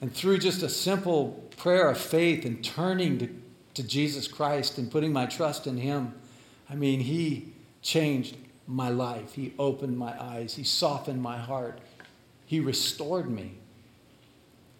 And 0.00 0.14
through 0.14 0.38
just 0.38 0.62
a 0.62 0.68
simple 0.68 1.50
prayer 1.56 1.90
of 1.90 1.98
faith 1.98 2.44
and 2.44 2.62
turning 2.62 3.18
to, 3.18 3.28
to 3.74 3.82
Jesus 3.82 4.28
Christ 4.28 4.78
and 4.78 4.88
putting 4.88 5.12
my 5.12 5.26
trust 5.26 5.66
in 5.66 5.78
him, 5.78 6.14
I 6.70 6.76
mean, 6.76 7.00
he 7.00 7.54
changed 7.82 8.36
my 8.68 8.90
life. 8.90 9.34
He 9.34 9.52
opened 9.58 9.98
my 9.98 10.14
eyes. 10.22 10.54
He 10.54 10.62
softened 10.62 11.20
my 11.20 11.38
heart. 11.38 11.80
He 12.44 12.60
restored 12.60 13.28
me. 13.28 13.54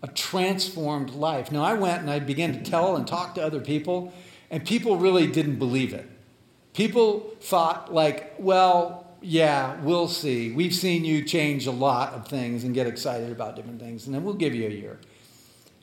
A 0.03 0.09
transformed 0.09 1.11
life. 1.11 1.51
Now, 1.51 1.65
I 1.65 1.75
went 1.75 2.01
and 2.01 2.11
I 2.11 2.19
began 2.19 2.53
to 2.53 2.63
tell 2.63 2.97
and 2.97 3.07
talk 3.07 3.35
to 3.37 3.43
other 3.43 3.61
people, 3.61 4.13
and 4.51 4.65
people 4.65 4.99
really 4.99 5.27
didn't 5.27 5.59
believe 5.59 5.95
it. 5.95 6.09
People 6.75 7.35
thought, 7.41 7.93
like, 7.93 8.35
well, 8.39 9.07
yeah, 9.23 9.81
we'll 9.81 10.09
see. 10.09 10.53
We've 10.53 10.75
seen 10.75 11.05
you 11.05 11.25
change 11.25 11.67
a 11.67 11.73
lot 11.73 12.13
of 12.13 12.29
things 12.29 12.65
and 12.65 12.75
get 12.75 12.87
excited 12.87 13.33
about 13.33 13.57
different 13.57 13.81
things, 13.81 14.07
and 14.07 14.15
then 14.15 14.23
we'll 14.23 14.35
give 14.35 14.55
you 14.55 14.67
a 14.67 14.71
year. 14.71 15.01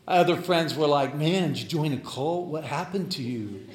Other 0.07 0.35
friends 0.35 0.75
were 0.75 0.87
like, 0.87 1.15
man, 1.15 1.53
did 1.53 1.63
you 1.63 1.67
join 1.67 1.93
a 1.93 1.97
cult? 1.97 2.47
What 2.47 2.63
happened 2.63 3.11
to 3.13 3.23
you? 3.23 3.67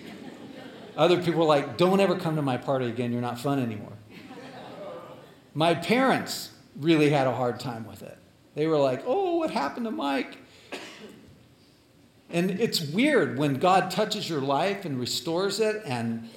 Other 0.96 1.22
people 1.22 1.40
were 1.40 1.46
like, 1.46 1.76
don't 1.76 2.00
ever 2.00 2.16
come 2.16 2.36
to 2.36 2.42
my 2.42 2.56
party 2.56 2.86
again. 2.86 3.12
You're 3.12 3.20
not 3.20 3.38
fun 3.38 3.58
anymore. 3.60 3.92
My 5.54 5.74
parents 5.74 6.50
really 6.76 7.10
had 7.10 7.26
a 7.26 7.34
hard 7.34 7.58
time 7.58 7.86
with 7.86 8.02
it. 8.02 8.18
They 8.58 8.66
were 8.66 8.76
like, 8.76 9.04
oh, 9.06 9.36
what 9.36 9.52
happened 9.52 9.86
to 9.86 9.92
Mike? 9.92 10.36
And 12.28 12.50
it's 12.50 12.80
weird 12.80 13.38
when 13.38 13.54
God 13.60 13.92
touches 13.92 14.28
your 14.28 14.40
life 14.40 14.84
and 14.84 14.98
restores 14.98 15.60
it 15.60 15.80
and 15.86 16.28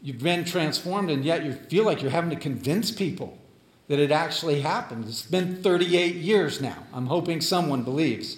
you've 0.00 0.22
been 0.22 0.44
transformed, 0.44 1.10
and 1.10 1.24
yet 1.24 1.44
you 1.44 1.52
feel 1.52 1.84
like 1.84 2.02
you're 2.02 2.12
having 2.12 2.30
to 2.30 2.36
convince 2.36 2.92
people 2.92 3.36
that 3.88 3.98
it 3.98 4.12
actually 4.12 4.60
happened. 4.60 5.06
It's 5.08 5.22
been 5.22 5.60
38 5.60 6.14
years 6.14 6.60
now. 6.60 6.84
I'm 6.92 7.06
hoping 7.06 7.40
someone 7.40 7.82
believes. 7.82 8.36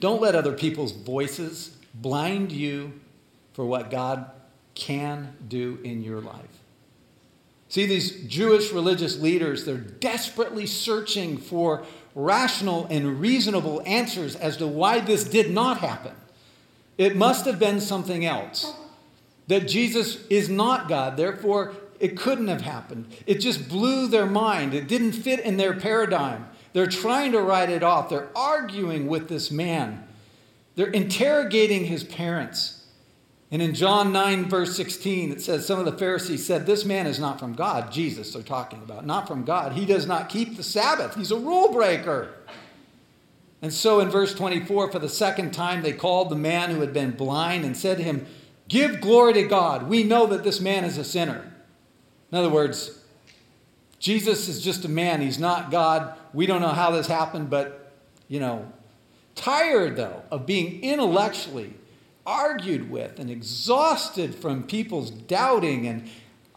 Don't 0.00 0.22
let 0.22 0.34
other 0.34 0.52
people's 0.54 0.92
voices 0.92 1.76
blind 1.92 2.52
you 2.52 2.94
for 3.52 3.66
what 3.66 3.90
God 3.90 4.30
can 4.74 5.36
do 5.46 5.78
in 5.84 6.02
your 6.02 6.22
life. 6.22 6.62
See, 7.68 7.86
these 7.86 8.24
Jewish 8.26 8.72
religious 8.72 9.18
leaders, 9.18 9.64
they're 9.64 9.76
desperately 9.76 10.66
searching 10.66 11.36
for 11.36 11.84
rational 12.14 12.86
and 12.90 13.20
reasonable 13.20 13.82
answers 13.84 14.36
as 14.36 14.56
to 14.58 14.66
why 14.66 15.00
this 15.00 15.24
did 15.24 15.50
not 15.50 15.78
happen. 15.78 16.14
It 16.96 17.16
must 17.16 17.44
have 17.44 17.58
been 17.58 17.80
something 17.80 18.24
else. 18.24 18.72
That 19.48 19.68
Jesus 19.68 20.26
is 20.28 20.48
not 20.48 20.88
God, 20.88 21.16
therefore, 21.16 21.74
it 22.00 22.16
couldn't 22.16 22.48
have 22.48 22.62
happened. 22.62 23.06
It 23.26 23.36
just 23.36 23.68
blew 23.68 24.06
their 24.06 24.26
mind. 24.26 24.74
It 24.74 24.88
didn't 24.88 25.12
fit 25.12 25.40
in 25.40 25.56
their 25.56 25.74
paradigm. 25.74 26.48
They're 26.72 26.86
trying 26.86 27.32
to 27.32 27.40
write 27.40 27.70
it 27.70 27.82
off. 27.82 28.08
They're 28.08 28.28
arguing 28.36 29.06
with 29.06 29.28
this 29.28 29.50
man. 29.50 30.06
They're 30.74 30.88
interrogating 30.88 31.86
his 31.86 32.04
parents. 32.04 32.75
And 33.50 33.62
in 33.62 33.74
John 33.74 34.12
9, 34.12 34.48
verse 34.48 34.76
16, 34.76 35.30
it 35.30 35.40
says, 35.40 35.66
Some 35.66 35.78
of 35.78 35.84
the 35.84 35.96
Pharisees 35.96 36.44
said, 36.44 36.66
This 36.66 36.84
man 36.84 37.06
is 37.06 37.20
not 37.20 37.38
from 37.38 37.54
God. 37.54 37.92
Jesus, 37.92 38.32
they're 38.32 38.42
talking 38.42 38.80
about, 38.80 39.06
not 39.06 39.28
from 39.28 39.44
God. 39.44 39.72
He 39.72 39.86
does 39.86 40.06
not 40.06 40.28
keep 40.28 40.56
the 40.56 40.64
Sabbath. 40.64 41.14
He's 41.14 41.30
a 41.30 41.38
rule 41.38 41.72
breaker. 41.72 42.34
And 43.62 43.72
so 43.72 44.00
in 44.00 44.10
verse 44.10 44.34
24, 44.34 44.90
for 44.90 44.98
the 44.98 45.08
second 45.08 45.52
time, 45.52 45.82
they 45.82 45.92
called 45.92 46.28
the 46.28 46.36
man 46.36 46.70
who 46.70 46.80
had 46.80 46.92
been 46.92 47.12
blind 47.12 47.64
and 47.64 47.76
said 47.76 47.98
to 47.98 48.02
him, 48.02 48.26
Give 48.68 49.00
glory 49.00 49.34
to 49.34 49.44
God. 49.44 49.88
We 49.88 50.02
know 50.02 50.26
that 50.26 50.42
this 50.42 50.60
man 50.60 50.84
is 50.84 50.98
a 50.98 51.04
sinner. 51.04 51.52
In 52.32 52.38
other 52.38 52.50
words, 52.50 53.00
Jesus 54.00 54.48
is 54.48 54.60
just 54.60 54.84
a 54.84 54.88
man. 54.88 55.20
He's 55.20 55.38
not 55.38 55.70
God. 55.70 56.14
We 56.34 56.46
don't 56.46 56.60
know 56.60 56.68
how 56.68 56.90
this 56.90 57.06
happened, 57.06 57.48
but, 57.48 57.92
you 58.26 58.40
know, 58.40 58.70
tired, 59.36 59.94
though, 59.96 60.24
of 60.32 60.46
being 60.46 60.82
intellectually 60.82 61.74
argued 62.26 62.90
with 62.90 63.18
and 63.18 63.30
exhausted 63.30 64.34
from 64.34 64.64
people's 64.64 65.10
doubting 65.10 65.86
and 65.86 66.10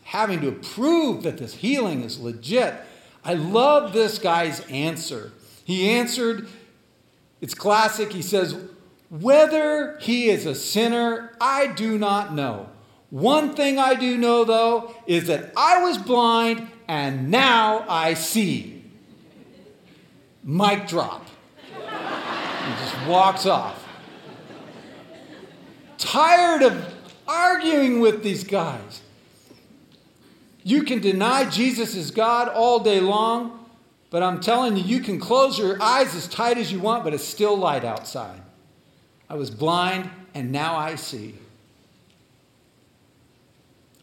having 0.04 0.42
to 0.42 0.52
prove 0.52 1.24
that 1.24 1.38
this 1.38 1.56
healing 1.56 2.04
is 2.04 2.20
legit. 2.20 2.76
I 3.24 3.36
love 3.36 3.94
this 3.94 4.18
guy's 4.18 4.62
answer. 4.68 5.32
He 5.64 5.90
answered 5.90 6.48
it's 7.42 7.54
classic. 7.54 8.12
He 8.12 8.22
says, 8.22 8.56
Whether 9.10 9.98
he 10.00 10.30
is 10.30 10.46
a 10.46 10.56
sinner, 10.56 11.36
I 11.40 11.68
do 11.68 11.98
not 11.98 12.34
know. 12.34 12.70
One 13.10 13.56
thing 13.56 13.80
I 13.80 13.96
do 13.96 14.18
know, 14.18 14.44
though, 14.44 14.94
is 15.08 15.28
that 15.28 15.52
I 15.56 15.84
was 15.84 15.98
blind 15.98 16.68
and 16.88 17.30
now 17.32 17.86
I 17.88 18.14
see. 18.14 18.84
Mic 20.44 20.88
drop. 20.88 21.26
He 21.66 22.76
just 22.84 23.08
walks 23.08 23.46
off. 23.46 23.89
Tired 26.00 26.64
of 26.64 26.94
arguing 27.28 28.00
with 28.00 28.24
these 28.24 28.44
guys. 28.44 29.02
You 30.64 30.84
can 30.84 31.00
deny 31.00 31.48
Jesus 31.50 31.94
is 31.96 32.10
God 32.10 32.48
all 32.48 32.80
day 32.80 33.00
long, 33.00 33.68
but 34.10 34.24
I'm 34.24 34.40
telling 34.40 34.78
you, 34.78 34.84
you 34.84 35.02
can 35.02 35.20
close 35.20 35.60
your 35.60 35.82
eyes 35.82 36.16
as 36.16 36.28
tight 36.28 36.58
as 36.58 36.72
you 36.72 36.80
want, 36.80 37.04
but 37.04 37.14
it's 37.14 37.24
still 37.24 37.56
light 37.56 37.86
outside. 37.86 38.42
I 39.30 39.36
was 39.36 39.52
blind, 39.52 40.10
and 40.34 40.52
now 40.52 40.76
I 40.76 40.96
see. 40.96 41.36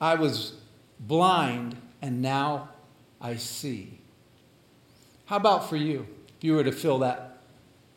I 0.00 0.14
was 0.14 0.52
blind, 1.00 1.76
and 2.00 2.22
now 2.22 2.68
I 3.20 3.36
see. 3.36 3.98
How 5.24 5.36
about 5.36 5.68
for 5.68 5.76
you? 5.76 6.06
If 6.36 6.44
you 6.44 6.54
were 6.54 6.64
to 6.64 6.72
fill 6.72 6.98
that 7.00 7.38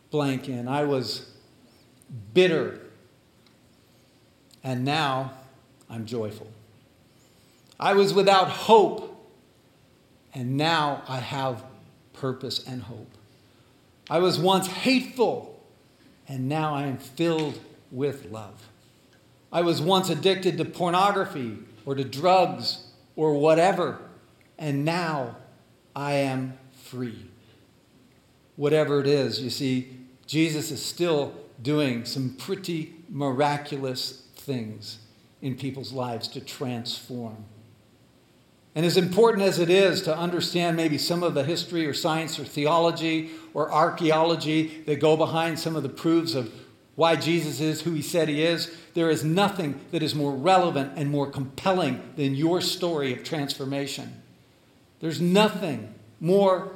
blank 0.10 0.50
in, 0.50 0.68
I 0.68 0.86
was 0.86 1.32
bitter, 2.34 2.80
and 4.70 4.86
now 4.86 5.32
I'm 5.90 6.06
joyful. 6.06 6.46
I 7.80 7.94
was 7.94 8.14
without 8.14 8.50
hope, 8.50 9.20
and 10.32 10.58
now 10.58 11.02
I 11.08 11.18
have 11.18 11.64
purpose 12.14 12.64
and 12.68 12.84
hope. 12.84 13.10
I 14.12 14.20
was 14.20 14.38
once 14.38 14.68
hateful, 14.68 15.60
and 16.28 16.48
now 16.48 16.76
I 16.76 16.84
am 16.84 17.00
filled 17.00 17.60
with 17.92 18.30
love. 18.30 18.70
I 19.52 19.62
was 19.62 19.82
once 19.82 20.12
addicted 20.12 20.60
to 20.60 20.66
pornography 20.66 21.58
or 21.84 21.96
to 21.96 22.04
drugs 22.04 22.84
or 23.16 23.40
whatever, 23.40 23.98
and 24.60 24.86
now 24.86 25.38
I 25.96 26.14
am 26.14 26.60
free. 26.74 27.26
Whatever 28.56 29.00
it 29.00 29.08
is, 29.08 29.42
you 29.42 29.50
see, 29.50 29.98
Jesus 30.28 30.70
is 30.70 30.86
still 30.86 31.34
doing 31.60 32.06
some 32.06 32.36
pretty 32.38 32.94
miraculous 33.10 34.19
things 34.40 35.00
in 35.42 35.56
people's 35.56 35.92
lives 35.92 36.28
to 36.30 36.42
transform. 36.42 37.46
And 38.76 38.86
as 38.86 38.98
important 38.98 39.46
as 39.46 39.60
it 39.60 39.70
is 39.70 40.02
to 40.04 40.16
understand 40.16 40.78
maybe 40.78 40.98
some 40.98 41.24
of 41.24 41.34
the 41.34 41.44
history 41.44 41.86
or 41.86 41.94
science 41.94 42.40
or 42.40 42.46
theology 42.46 43.32
or 43.54 43.72
archaeology 43.72 44.84
that 44.86 45.00
go 45.00 45.18
behind 45.18 45.60
some 45.60 45.76
of 45.76 45.84
the 45.84 45.90
proofs 45.90 46.36
of 46.36 46.52
why 46.96 47.16
Jesus 47.16 47.60
is 47.62 47.82
who 47.82 47.94
he 47.94 48.02
said 48.02 48.28
he 48.28 48.44
is, 48.44 48.76
there 48.94 49.10
is 49.10 49.24
nothing 49.24 49.80
that 49.92 50.04
is 50.04 50.14
more 50.14 50.34
relevant 50.34 50.94
and 50.98 51.10
more 51.10 51.30
compelling 51.30 52.02
than 52.16 52.36
your 52.36 52.62
story 52.62 53.14
of 53.14 53.24
transformation. 53.24 54.22
There's 55.00 55.22
nothing 55.22 55.94
more 56.20 56.74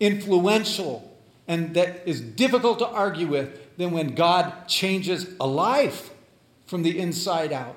influential 0.00 1.08
and 1.46 1.74
that 1.74 2.08
is 2.08 2.20
difficult 2.20 2.78
to 2.80 2.88
argue 2.88 3.26
with 3.26 3.76
than 3.76 3.90
when 3.90 4.14
God 4.14 4.68
changes 4.68 5.26
a 5.40 5.46
life 5.46 6.11
from 6.72 6.82
the 6.82 6.98
inside 6.98 7.52
out. 7.52 7.76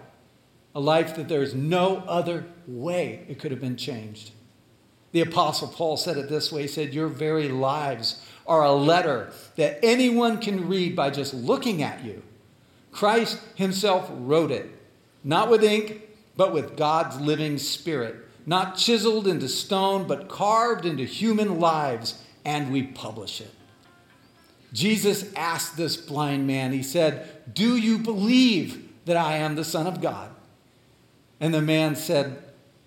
A 0.73 0.79
life 0.79 1.17
that 1.17 1.27
there 1.27 1.43
is 1.43 1.53
no 1.53 1.97
other 2.08 2.45
way 2.65 3.25
it 3.27 3.39
could 3.39 3.51
have 3.51 3.60
been 3.60 3.75
changed. 3.75 4.31
The 5.12 5.19
Apostle 5.19 5.67
Paul 5.67 5.97
said 5.97 6.15
it 6.15 6.29
this 6.29 6.49
way 6.49 6.62
He 6.62 6.67
said, 6.69 6.93
Your 6.93 7.10
very 7.10 7.49
lives 7.49 8.25
are 8.47 8.63
a 8.63 8.71
letter 8.71 9.34
that 9.58 9.84
anyone 9.84 10.39
can 10.39 10.69
read 10.69 10.95
by 10.95 11.10
just 11.10 11.34
looking 11.34 11.84
at 11.84 12.05
you. 12.05 12.23
Christ 12.93 13.38
himself 13.55 14.10
wrote 14.13 14.49
it, 14.49 14.69
not 15.25 15.49
with 15.49 15.62
ink, 15.62 15.99
but 16.38 16.53
with 16.53 16.77
God's 16.77 17.19
living 17.19 17.58
spirit, 17.58 18.15
not 18.45 18.77
chiseled 18.77 19.27
into 19.27 19.49
stone, 19.49 20.08
but 20.08 20.29
carved 20.29 20.86
into 20.86 21.03
human 21.03 21.60
lives, 21.60 22.23
and 22.45 22.71
we 22.71 22.81
publish 22.81 23.41
it. 23.41 23.51
Jesus 24.71 25.34
asked 25.36 25.75
this 25.75 25.97
blind 25.97 26.47
man, 26.47 26.71
He 26.71 26.81
said, 26.81 27.53
Do 27.53 27.75
you 27.75 27.97
believe 27.97 28.85
that 29.06 29.18
I 29.18 29.38
am 29.38 29.56
the 29.56 29.63
Son 29.63 29.88
of 29.88 30.02
God? 30.02 30.30
And 31.39 31.54
the 31.54 31.62
man 31.62 31.96
said, 31.96 32.44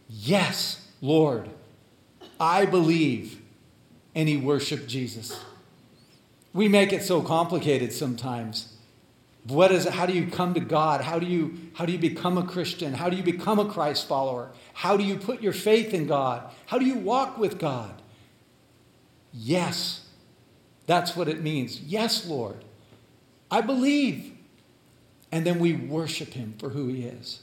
Yes, 0.09 0.88
Lord, 1.00 1.50
I 2.40 2.66
believe. 2.66 3.40
And 4.14 4.28
he 4.28 4.37
worshiped 4.37 4.88
Jesus. 4.88 5.38
We 6.52 6.66
make 6.66 6.92
it 6.92 7.02
so 7.02 7.22
complicated 7.22 7.92
sometimes. 7.92 8.74
What 9.46 9.70
is 9.70 9.87
it? 9.87 9.92
How 9.92 10.07
do 10.07 10.12
you 10.12 10.26
come 10.26 10.54
to 10.54 10.61
God? 10.61 11.02
How 11.02 11.18
do 11.18 11.26
you 11.26 11.57
how 11.74 11.87
do 11.87 11.92
you 11.92 11.98
become 11.98 12.37
a 12.37 12.42
Christian? 12.42 12.94
How 12.94 13.09
do 13.09 13.16
you 13.16 13.22
become 13.22 13.59
a 13.59 13.64
Christ 13.64 14.09
follower? 14.09 14.50
How 14.74 14.96
do 14.96 15.04
you 15.04 15.16
put 15.16 15.40
your 15.40 15.52
faith 15.52 15.94
in 15.94 16.07
God? 16.07 16.50
How 16.66 16.78
do 16.78 16.85
you 16.85 16.96
walk 16.96 17.38
with 17.38 17.59
God? 17.59 18.02
Yes. 19.33 20.07
That's 20.87 21.14
what 21.14 21.28
it 21.28 21.42
means. 21.42 21.81
Yes, 21.81 22.26
Lord. 22.26 22.64
I 23.50 23.61
believe. 23.61 24.38
And 25.30 25.46
then 25.46 25.58
we 25.58 25.74
worship 25.74 26.32
him 26.32 26.54
for 26.58 26.70
who 26.70 26.88
he 26.88 27.02
is. 27.02 27.42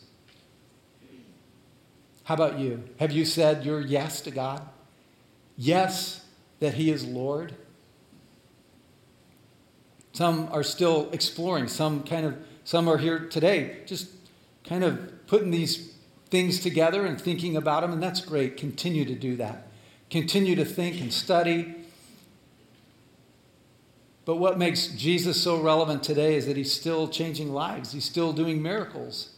How 2.25 2.33
about 2.33 2.57
you? 2.57 2.83
Have 2.99 3.11
you 3.11 3.23
said 3.23 3.63
your 3.63 3.79
yes 3.79 4.19
to 4.21 4.31
God? 4.31 4.67
Yes, 5.57 6.25
that 6.59 6.73
He 6.73 6.89
is 6.89 7.05
Lord? 7.05 7.53
Some 10.13 10.49
are 10.51 10.63
still 10.63 11.09
exploring. 11.11 11.67
Some 11.67 12.03
kind 12.03 12.25
of 12.25 12.37
some 12.63 12.87
are 12.87 12.97
here 12.97 13.19
today, 13.19 13.77
just 13.85 14.09
kind 14.63 14.83
of 14.83 15.27
putting 15.27 15.51
these 15.51 15.93
things 16.31 16.59
together 16.59 17.05
and 17.05 17.21
thinking 17.21 17.55
about 17.55 17.81
them, 17.81 17.93
and 17.93 18.01
that's 18.01 18.21
great. 18.21 18.57
Continue 18.57 19.05
to 19.05 19.13
do 19.13 19.35
that. 19.35 19.67
Continue 20.09 20.55
to 20.55 20.65
think 20.65 20.99
and 20.99 21.13
study. 21.13 21.75
But 24.25 24.37
what 24.37 24.57
makes 24.57 24.87
Jesus 24.87 25.41
so 25.41 25.61
relevant 25.61 26.03
today 26.03 26.35
is 26.35 26.47
that 26.47 26.57
he's 26.57 26.73
still 26.73 27.07
changing 27.07 27.53
lives. 27.53 27.91
He's 27.91 28.05
still 28.05 28.33
doing 28.33 28.61
miracles. 28.61 29.29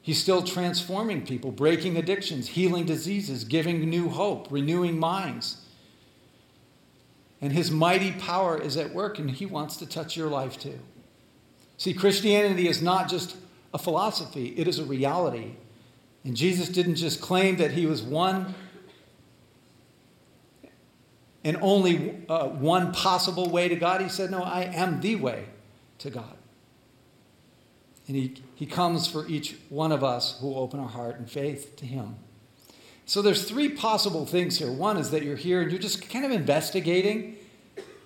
He's 0.00 0.20
still 0.20 0.42
transforming 0.42 1.26
people, 1.26 1.50
breaking 1.50 1.96
addictions, 1.96 2.48
healing 2.48 2.86
diseases, 2.86 3.44
giving 3.44 3.88
new 3.88 4.08
hope, 4.08 4.46
renewing 4.50 4.98
minds. 4.98 5.58
And 7.40 7.52
his 7.52 7.72
mighty 7.72 8.12
power 8.12 8.60
is 8.60 8.76
at 8.76 8.94
work, 8.94 9.18
and 9.18 9.30
he 9.30 9.46
wants 9.46 9.76
to 9.78 9.86
touch 9.86 10.16
your 10.16 10.28
life 10.28 10.58
too. 10.58 10.78
See, 11.76 11.92
Christianity 11.92 12.68
is 12.68 12.80
not 12.80 13.08
just 13.08 13.36
a 13.74 13.78
philosophy, 13.78 14.54
it 14.56 14.68
is 14.68 14.78
a 14.78 14.84
reality. 14.84 15.56
And 16.24 16.36
Jesus 16.36 16.68
didn't 16.68 16.94
just 16.96 17.20
claim 17.20 17.56
that 17.56 17.72
he 17.72 17.86
was 17.86 18.02
one 18.02 18.54
and 21.44 21.58
only 21.60 22.24
uh, 22.28 22.48
one 22.48 22.92
possible 22.92 23.50
way 23.50 23.68
to 23.68 23.76
God. 23.76 24.00
He 24.00 24.08
said, 24.08 24.30
No, 24.30 24.42
I 24.42 24.62
am 24.62 25.00
the 25.00 25.16
way 25.16 25.46
to 25.98 26.10
God. 26.10 26.36
And 28.08 28.16
he, 28.16 28.34
he 28.54 28.66
comes 28.66 29.06
for 29.06 29.26
each 29.28 29.56
one 29.68 29.92
of 29.92 30.02
us 30.02 30.38
who 30.40 30.54
open 30.54 30.80
our 30.80 30.88
heart 30.88 31.18
and 31.18 31.30
faith 31.30 31.76
to 31.76 31.86
him. 31.86 32.16
So 33.06 33.22
there's 33.22 33.48
three 33.48 33.68
possible 33.68 34.26
things 34.26 34.58
here. 34.58 34.70
One 34.70 34.96
is 34.96 35.10
that 35.10 35.22
you're 35.22 35.36
here 35.36 35.62
and 35.62 35.70
you're 35.70 35.80
just 35.80 36.08
kind 36.08 36.24
of 36.24 36.30
investigating 36.30 37.36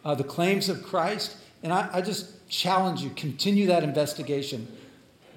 uh, 0.04 0.14
the 0.14 0.24
claims 0.24 0.68
of 0.68 0.82
Christ. 0.82 1.36
And 1.62 1.72
I, 1.72 1.88
I 1.92 2.00
just 2.00 2.48
challenge 2.48 3.02
you, 3.02 3.10
continue 3.10 3.66
that 3.66 3.82
investigation. 3.82 4.68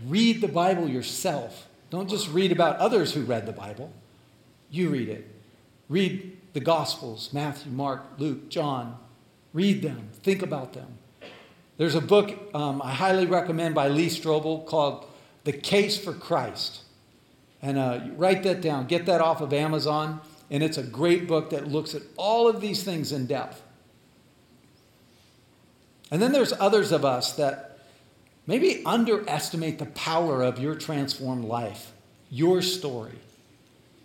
Read 0.08 0.42
the 0.42 0.48
Bible 0.48 0.88
yourself. 0.88 1.68
Don't 1.90 2.10
just 2.10 2.30
read 2.30 2.52
about 2.52 2.78
others 2.78 3.14
who 3.14 3.22
read 3.22 3.46
the 3.46 3.52
Bible. 3.52 3.92
You 4.70 4.90
read 4.90 5.10
it. 5.10 5.28
Read 5.88 6.38
the 6.60 6.65
Gospels 6.65 7.32
Matthew, 7.32 7.72
Mark, 7.72 8.04
Luke, 8.17 8.50
John. 8.50 8.98
Read 9.54 9.82
them. 9.82 10.10
Think 10.24 10.41
about 10.41 10.74
them. 10.74 10.98
There's 11.78 11.95
a 11.95 12.02
book 12.02 12.38
um, 12.54 12.82
I 12.82 12.91
highly 12.91 13.26
recommend 13.26 13.74
by 13.74 13.88
Lee 13.88 14.08
Strobel 14.08 14.65
called 14.65 15.06
The 15.45 15.54
Case 15.54 15.98
for 15.98 16.12
Christ. 16.12 16.82
And 17.62 17.78
uh, 17.78 18.02
write 18.17 18.43
that 18.43 18.60
down, 18.60 18.88
get 18.88 19.06
that 19.06 19.22
off 19.22 19.39
of 19.39 19.54
Amazon. 19.54 20.19
And 20.52 20.62
it's 20.62 20.78
a 20.78 20.84
great 20.84 21.30
book 21.30 21.52
that 21.52 21.69
looks 21.69 21.95
at 21.95 22.02
all 22.17 22.50
of 22.50 22.60
these 22.60 22.84
things 22.84 23.13
in 23.13 23.26
depth. 23.26 23.62
And 26.12 26.22
then 26.22 26.34
there's 26.34 26.52
others 26.52 26.91
of 26.91 27.06
us 27.06 27.32
that 27.38 27.80
maybe 28.48 28.84
underestimate 28.86 29.80
the 29.80 29.86
power 29.86 30.43
of 30.43 30.60
your 30.60 30.76
transformed 30.76 31.45
life, 31.45 31.93
your 32.30 32.62
story. 32.62 33.17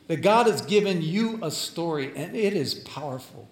That 0.06 0.22
God 0.22 0.46
has 0.46 0.60
given 0.60 1.00
you 1.02 1.38
a 1.42 1.50
story, 1.50 2.12
and 2.14 2.36
it 2.36 2.52
is 2.52 2.74
powerful. 2.74 3.48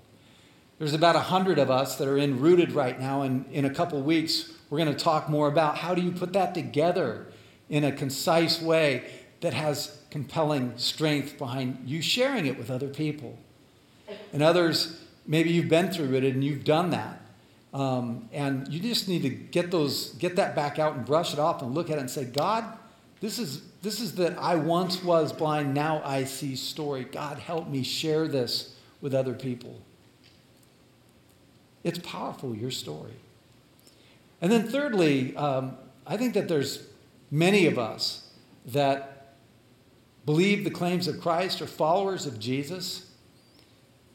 There's 0.78 0.94
about 0.94 1.14
a 1.14 1.20
100 1.20 1.58
of 1.58 1.70
us 1.70 1.96
that 1.96 2.08
are 2.08 2.18
in 2.18 2.40
Rooted 2.40 2.72
right 2.72 2.98
now, 2.98 3.22
and 3.22 3.46
in 3.52 3.64
a 3.64 3.70
couple 3.70 4.00
weeks, 4.02 4.52
we're 4.68 4.78
going 4.78 4.94
to 4.94 5.04
talk 5.04 5.28
more 5.28 5.48
about 5.48 5.78
how 5.78 5.94
do 5.94 6.02
you 6.02 6.10
put 6.10 6.32
that 6.32 6.54
together 6.54 7.26
in 7.68 7.84
a 7.84 7.92
concise 7.92 8.60
way 8.60 9.04
that 9.40 9.54
has 9.54 9.98
compelling 10.10 10.72
strength 10.76 11.38
behind 11.38 11.82
you 11.86 12.02
sharing 12.02 12.46
it 12.46 12.58
with 12.58 12.70
other 12.70 12.88
people. 12.88 13.38
And 14.32 14.42
others, 14.42 15.00
maybe 15.26 15.50
you've 15.50 15.68
been 15.68 15.90
through 15.90 16.14
it 16.14 16.24
and 16.24 16.44
you've 16.44 16.64
done 16.64 16.90
that. 16.90 17.20
Um, 17.72 18.28
and 18.32 18.68
you 18.68 18.78
just 18.80 19.08
need 19.08 19.22
to 19.22 19.30
get 19.30 19.70
those, 19.70 20.12
get 20.14 20.36
that 20.36 20.54
back 20.54 20.78
out 20.78 20.94
and 20.94 21.06
brush 21.06 21.32
it 21.32 21.38
off 21.38 21.62
and 21.62 21.74
look 21.74 21.88
at 21.88 21.96
it 21.96 22.00
and 22.00 22.10
say, 22.10 22.24
God, 22.24 22.64
this 23.20 23.38
is 23.38 23.62
this 23.82 24.00
is 24.00 24.14
that 24.14 24.38
I 24.38 24.54
once 24.54 25.02
was 25.02 25.32
blind, 25.32 25.74
now 25.74 26.00
I 26.04 26.22
see 26.22 26.54
story. 26.54 27.02
God 27.02 27.38
help 27.38 27.68
me 27.68 27.82
share 27.82 28.28
this 28.28 28.76
with 29.00 29.12
other 29.12 29.34
people. 29.34 29.80
It's 31.82 31.98
powerful, 31.98 32.54
your 32.54 32.70
story. 32.70 33.16
And 34.40 34.52
then, 34.52 34.68
thirdly, 34.68 35.36
um, 35.36 35.76
I 36.06 36.16
think 36.16 36.34
that 36.34 36.46
there's 36.46 36.86
many 37.28 37.66
of 37.66 37.76
us 37.76 38.30
that 38.66 39.34
believe 40.24 40.62
the 40.62 40.70
claims 40.70 41.08
of 41.08 41.20
Christ 41.20 41.60
or 41.60 41.66
followers 41.66 42.24
of 42.24 42.38
Jesus. 42.38 43.10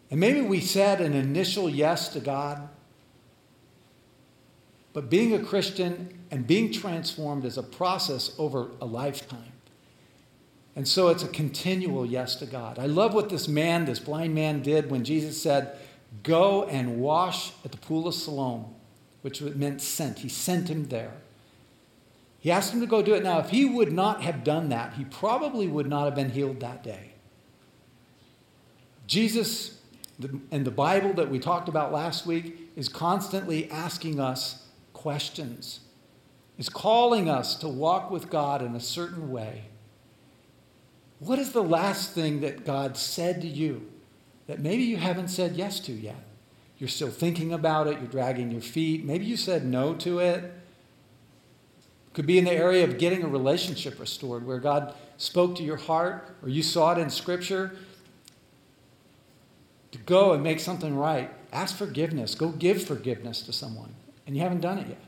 And 0.10 0.18
maybe 0.18 0.40
we 0.40 0.62
said 0.62 1.02
an 1.02 1.14
initial 1.14 1.70
yes 1.70 2.08
to 2.10 2.22
God. 2.22 2.70
But 4.94 5.10
being 5.10 5.34
a 5.34 5.44
Christian 5.44 6.18
and 6.32 6.48
being 6.48 6.72
transformed 6.72 7.44
is 7.44 7.58
a 7.58 7.64
process 7.64 8.34
over 8.38 8.70
a 8.80 8.86
lifetime. 8.86 9.52
And 10.78 10.88
so 10.88 11.08
it's 11.08 11.24
a 11.24 11.28
continual 11.28 12.06
yes 12.06 12.36
to 12.36 12.46
God. 12.46 12.78
I 12.78 12.86
love 12.86 13.16
what 13.16 13.30
this 13.30 13.48
man, 13.48 13.86
this 13.86 13.98
blind 13.98 14.36
man, 14.36 14.62
did 14.62 14.92
when 14.92 15.04
Jesus 15.04 15.42
said, 15.42 15.76
Go 16.22 16.66
and 16.66 17.00
wash 17.00 17.52
at 17.66 17.72
the 17.72 17.80
pool 17.80 18.08
of 18.08 18.14
Siloam, 18.14 18.76
which 19.24 19.42
meant 19.42 19.82
sent. 19.82 20.20
He 20.20 20.30
sent 20.30 20.70
him 20.70 20.90
there. 20.90 21.14
He 22.38 22.52
asked 22.52 22.76
him 22.76 22.80
to 22.82 22.86
go 22.86 23.02
do 23.02 23.16
it. 23.16 23.24
Now, 23.24 23.40
if 23.40 23.50
he 23.50 23.66
would 23.66 23.92
not 23.92 24.22
have 24.22 24.44
done 24.44 24.70
that, 24.70 24.94
he 24.94 25.04
probably 25.04 25.68
would 25.68 25.88
not 25.88 26.06
have 26.06 26.14
been 26.14 26.30
healed 26.30 26.60
that 26.60 26.84
day. 26.84 27.14
Jesus 29.08 29.82
and 30.52 30.64
the 30.64 30.70
Bible 30.70 31.14
that 31.14 31.32
we 31.32 31.40
talked 31.40 31.68
about 31.68 31.92
last 31.92 32.28
week 32.28 32.72
is 32.76 32.88
constantly 32.88 33.68
asking 33.72 34.20
us 34.20 34.68
questions, 34.94 35.80
is 36.60 36.70
calling 36.70 37.28
us 37.28 37.56
to 37.56 37.68
walk 37.68 38.12
with 38.12 38.30
God 38.30 38.62
in 38.62 38.76
a 38.76 38.80
certain 38.80 39.32
way. 39.32 39.64
What 41.20 41.40
is 41.40 41.52
the 41.52 41.64
last 41.64 42.12
thing 42.12 42.42
that 42.42 42.66
God 42.66 42.98
said 42.98 43.42
to 43.42 43.48
you 43.48 43.90
that 44.48 44.60
maybe 44.60 44.84
you 44.84 44.98
haven't 44.98 45.30
said 45.30 45.56
yes 45.56 45.80
to 45.82 45.92
yet? 45.92 46.24
You're 46.78 46.90
still 46.90 47.10
thinking 47.10 47.54
about 47.54 47.88
it, 47.88 47.98
you're 48.00 48.08
dragging 48.08 48.52
your 48.52 48.62
feet. 48.62 49.04
Maybe 49.04 49.26
you 49.26 49.36
said 49.36 49.66
no 49.66 49.96
to 49.96 50.20
it. 50.20 50.54
Could 52.14 52.28
be 52.28 52.38
in 52.38 52.46
the 52.46 52.52
area 52.52 52.84
of 52.84 52.98
getting 52.98 53.24
a 53.24 53.28
relationship 53.28 54.00
restored 54.00 54.46
where 54.46 54.60
God 54.60 54.94
spoke 55.18 55.56
to 55.58 55.64
your 55.64 55.78
heart 55.78 56.36
or 56.42 56.50
you 56.50 56.62
saw 56.64 56.94
it 56.94 57.00
in 57.00 57.10
Scripture. 57.10 57.76
To 59.92 59.98
go 60.00 60.34
and 60.34 60.44
make 60.44 60.60
something 60.60 60.96
right, 60.96 61.32
ask 61.52 61.76
forgiveness, 61.76 62.36
go 62.36 62.50
give 62.50 62.84
forgiveness 62.84 63.42
to 63.44 63.54
someone, 63.54 63.96
and 64.26 64.36
you 64.36 64.42
haven't 64.42 64.62
done 64.62 64.80
it 64.80 64.88
yet. 64.88 65.02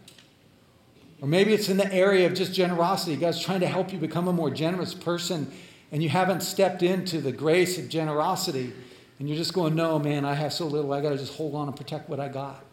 Or 1.21 1.27
maybe 1.27 1.53
it's 1.53 1.67
in 1.67 1.77
the 1.77 1.91
area 1.93 2.25
of 2.25 2.33
just 2.33 2.53
generosity. 2.53 3.15
God's 3.17 3.41
trying 3.41 3.59
to 3.59 3.67
help 3.67 3.91
you 3.91 3.99
become 3.99 4.27
a 4.27 4.33
more 4.33 4.49
generous 4.49 4.93
person, 4.93 5.51
and 5.91 6.03
you 6.03 6.09
haven't 6.09 6.41
stepped 6.41 6.83
into 6.83 7.21
the 7.21 7.31
grace 7.31 7.77
of 7.77 7.89
generosity 7.89 8.73
and 9.19 9.27
you're 9.27 9.37
just 9.37 9.53
going, 9.53 9.75
no, 9.75 9.99
man, 9.99 10.23
I 10.23 10.33
have 10.33 10.53
so 10.53 10.65
little, 10.65 10.93
I 10.93 11.01
got 11.01 11.09
to 11.09 11.17
just 11.17 11.35
hold 11.35 11.53
on 11.53 11.67
and 11.67 11.75
protect 11.75 12.09
what 12.09 12.19
I 12.19 12.29
got. 12.29 12.63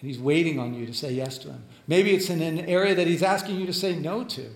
And 0.00 0.08
he's 0.08 0.18
waiting 0.18 0.58
on 0.58 0.74
you 0.74 0.86
to 0.86 0.92
say 0.92 1.12
yes 1.12 1.38
to 1.38 1.48
him. 1.48 1.62
Maybe 1.86 2.14
it's 2.14 2.28
in 2.28 2.42
an 2.42 2.60
area 2.60 2.94
that 2.94 3.06
he's 3.06 3.22
asking 3.22 3.58
you 3.58 3.66
to 3.66 3.72
say 3.72 3.96
no 3.96 4.24
to. 4.24 4.50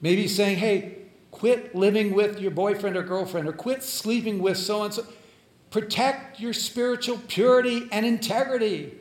Maybe 0.00 0.22
he's 0.22 0.34
saying, 0.34 0.58
hey, 0.58 0.96
quit 1.30 1.74
living 1.74 2.12
with 2.12 2.40
your 2.40 2.50
boyfriend 2.50 2.96
or 2.96 3.02
girlfriend, 3.02 3.48
or 3.48 3.52
quit 3.52 3.82
sleeping 3.82 4.40
with 4.40 4.56
so 4.56 4.82
and 4.82 4.94
so. 4.94 5.06
Protect 5.70 6.38
your 6.38 6.52
spiritual 6.52 7.18
purity 7.28 7.88
and 7.90 8.04
integrity. 8.04 8.94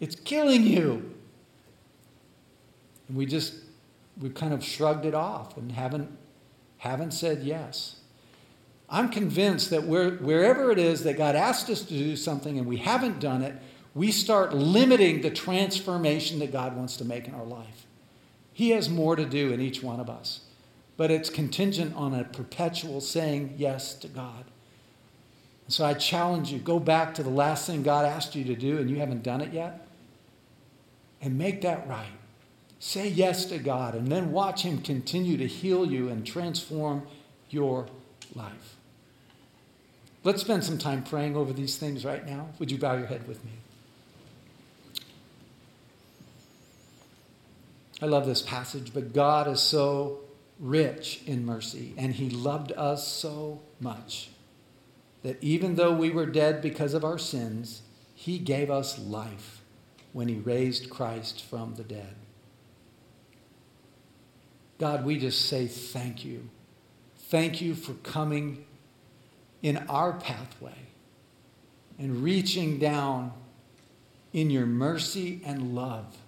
It's 0.00 0.16
killing 0.16 0.64
you. 0.64 1.15
And 3.08 3.16
we 3.16 3.26
just, 3.26 3.54
we've 4.20 4.34
kind 4.34 4.52
of 4.52 4.64
shrugged 4.64 5.04
it 5.04 5.14
off 5.14 5.56
and 5.56 5.72
haven't 5.72 6.10
haven't 6.78 7.12
said 7.12 7.42
yes. 7.42 7.96
I'm 8.88 9.08
convinced 9.08 9.70
that 9.70 9.84
where, 9.84 10.10
wherever 10.10 10.70
it 10.70 10.78
is 10.78 11.02
that 11.04 11.16
God 11.16 11.34
asked 11.34 11.68
us 11.70 11.82
to 11.82 11.94
do 11.94 12.16
something 12.16 12.58
and 12.58 12.66
we 12.66 12.76
haven't 12.76 13.18
done 13.18 13.42
it, 13.42 13.54
we 13.94 14.12
start 14.12 14.54
limiting 14.54 15.22
the 15.22 15.30
transformation 15.30 16.38
that 16.40 16.52
God 16.52 16.76
wants 16.76 16.96
to 16.98 17.04
make 17.04 17.26
in 17.26 17.34
our 17.34 17.44
life. 17.44 17.86
He 18.52 18.70
has 18.70 18.88
more 18.88 19.16
to 19.16 19.24
do 19.24 19.52
in 19.52 19.60
each 19.60 19.82
one 19.82 20.00
of 20.00 20.08
us, 20.08 20.40
but 20.96 21.10
it's 21.10 21.30
contingent 21.30 21.94
on 21.96 22.14
a 22.14 22.24
perpetual 22.24 23.00
saying 23.00 23.54
yes 23.56 23.94
to 23.96 24.08
God. 24.08 24.44
So 25.68 25.84
I 25.84 25.94
challenge 25.94 26.52
you 26.52 26.58
go 26.58 26.78
back 26.78 27.14
to 27.14 27.22
the 27.22 27.30
last 27.30 27.66
thing 27.66 27.82
God 27.82 28.04
asked 28.04 28.36
you 28.36 28.44
to 28.44 28.54
do 28.54 28.78
and 28.78 28.88
you 28.88 28.96
haven't 28.96 29.22
done 29.22 29.40
it 29.40 29.52
yet, 29.52 29.88
and 31.20 31.36
make 31.36 31.62
that 31.62 31.88
right. 31.88 32.15
Say 32.86 33.08
yes 33.08 33.46
to 33.46 33.58
God 33.58 33.96
and 33.96 34.06
then 34.06 34.30
watch 34.30 34.62
Him 34.62 34.80
continue 34.80 35.36
to 35.38 35.46
heal 35.48 35.90
you 35.90 36.08
and 36.08 36.24
transform 36.24 37.04
your 37.50 37.88
life. 38.36 38.76
Let's 40.22 40.42
spend 40.42 40.62
some 40.62 40.78
time 40.78 41.02
praying 41.02 41.34
over 41.34 41.52
these 41.52 41.78
things 41.78 42.04
right 42.04 42.24
now. 42.24 42.50
Would 42.60 42.70
you 42.70 42.78
bow 42.78 42.94
your 42.94 43.08
head 43.08 43.26
with 43.26 43.44
me? 43.44 43.50
I 48.00 48.06
love 48.06 48.24
this 48.24 48.40
passage, 48.40 48.94
but 48.94 49.12
God 49.12 49.48
is 49.48 49.60
so 49.60 50.20
rich 50.60 51.22
in 51.26 51.44
mercy, 51.44 51.92
and 51.98 52.14
He 52.14 52.30
loved 52.30 52.70
us 52.70 53.08
so 53.08 53.62
much 53.80 54.28
that 55.24 55.42
even 55.42 55.74
though 55.74 55.92
we 55.92 56.10
were 56.10 56.24
dead 56.24 56.62
because 56.62 56.94
of 56.94 57.04
our 57.04 57.18
sins, 57.18 57.82
He 58.14 58.38
gave 58.38 58.70
us 58.70 58.96
life 58.96 59.60
when 60.12 60.28
He 60.28 60.36
raised 60.36 60.88
Christ 60.88 61.42
from 61.42 61.74
the 61.74 61.82
dead. 61.82 62.14
God, 64.78 65.04
we 65.04 65.18
just 65.18 65.46
say 65.46 65.66
thank 65.66 66.24
you. 66.24 66.48
Thank 67.16 67.60
you 67.60 67.74
for 67.74 67.94
coming 67.94 68.64
in 69.62 69.78
our 69.88 70.12
pathway 70.12 70.76
and 71.98 72.22
reaching 72.22 72.78
down 72.78 73.32
in 74.32 74.50
your 74.50 74.66
mercy 74.66 75.40
and 75.44 75.74
love 75.74 76.18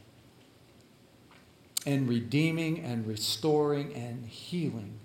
and 1.87 2.09
redeeming 2.09 2.81
and 2.81 3.07
restoring 3.07 3.95
and 3.95 4.27
healing 4.27 4.99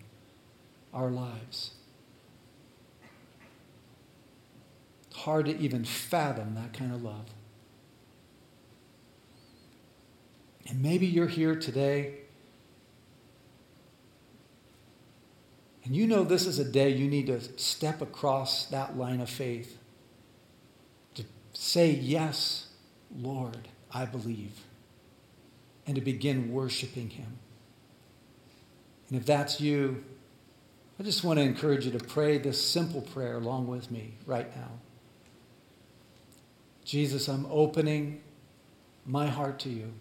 our 0.94 1.10
lives. 1.10 1.72
Hard 5.14 5.46
to 5.46 5.58
even 5.58 5.86
fathom 5.86 6.56
that 6.56 6.74
kind 6.74 6.94
of 6.94 7.04
love. 7.04 7.26
And 10.68 10.82
maybe 10.82 11.06
you're 11.06 11.28
here 11.28 11.56
today 11.56 12.23
And 15.84 15.96
you 15.96 16.08
know 16.08 16.24
this 16.24 16.46
is 16.46 16.60
a 16.60 16.66
day 16.66 16.90
you 16.90 17.10
need 17.10 17.28
to 17.28 17.42
step 17.58 18.02
across 18.02 18.66
that 18.68 18.98
line 18.98 19.20
of 19.20 19.30
faith 19.30 19.78
to 21.16 21.24
say, 21.52 21.92
Yes, 21.92 22.68
Lord, 23.16 23.68
I 23.92 24.06
believe, 24.06 24.62
and 25.86 25.96
to 25.96 26.02
begin 26.02 26.54
worshiping 26.54 27.10
Him. 27.10 27.38
And 29.10 29.20
if 29.20 29.26
that's 29.26 29.60
you, 29.60 30.04
I 31.00 31.04
just 31.04 31.24
want 31.24 31.40
to 31.40 31.44
encourage 31.44 31.86
you 31.86 31.92
to 31.92 32.04
pray 32.04 32.38
this 32.38 32.64
simple 32.64 33.02
prayer 33.02 33.36
along 33.36 33.68
with 33.68 33.92
me 33.92 34.14
right 34.26 34.56
now. 34.56 34.70
Jesus, 36.86 37.28
I'm 37.28 37.46
opening 37.50 38.22
my 39.06 39.28
heart 39.28 39.60
to 39.60 39.70
you, 39.70 39.94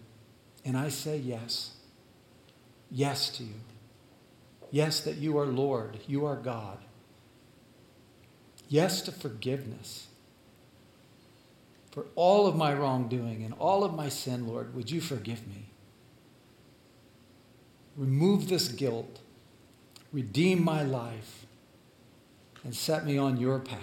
and 0.63 0.77
I 0.77 0.89
say 0.89 1.17
yes. 1.17 1.71
Yes 2.89 3.29
to 3.37 3.43
you. 3.43 3.55
Yes, 4.73 5.01
that 5.01 5.17
you 5.17 5.37
are 5.37 5.45
Lord, 5.45 5.99
you 6.07 6.25
are 6.25 6.35
God. 6.35 6.79
Yes 8.67 9.03
to 9.03 9.11
forgiveness. 9.11 10.07
For 11.91 12.07
all 12.15 12.47
of 12.47 12.55
my 12.55 12.73
wrongdoing 12.73 13.43
and 13.43 13.53
all 13.59 13.83
of 13.83 13.93
my 13.93 14.09
sin, 14.09 14.47
Lord, 14.47 14.73
would 14.73 14.89
you 14.89 14.99
forgive 14.99 15.47
me? 15.47 15.69
Remove 17.95 18.49
this 18.49 18.67
guilt, 18.67 19.19
redeem 20.11 20.63
my 20.63 20.81
life, 20.81 21.45
and 22.63 22.75
set 22.75 23.05
me 23.05 23.15
on 23.15 23.37
your 23.37 23.59
path. 23.59 23.79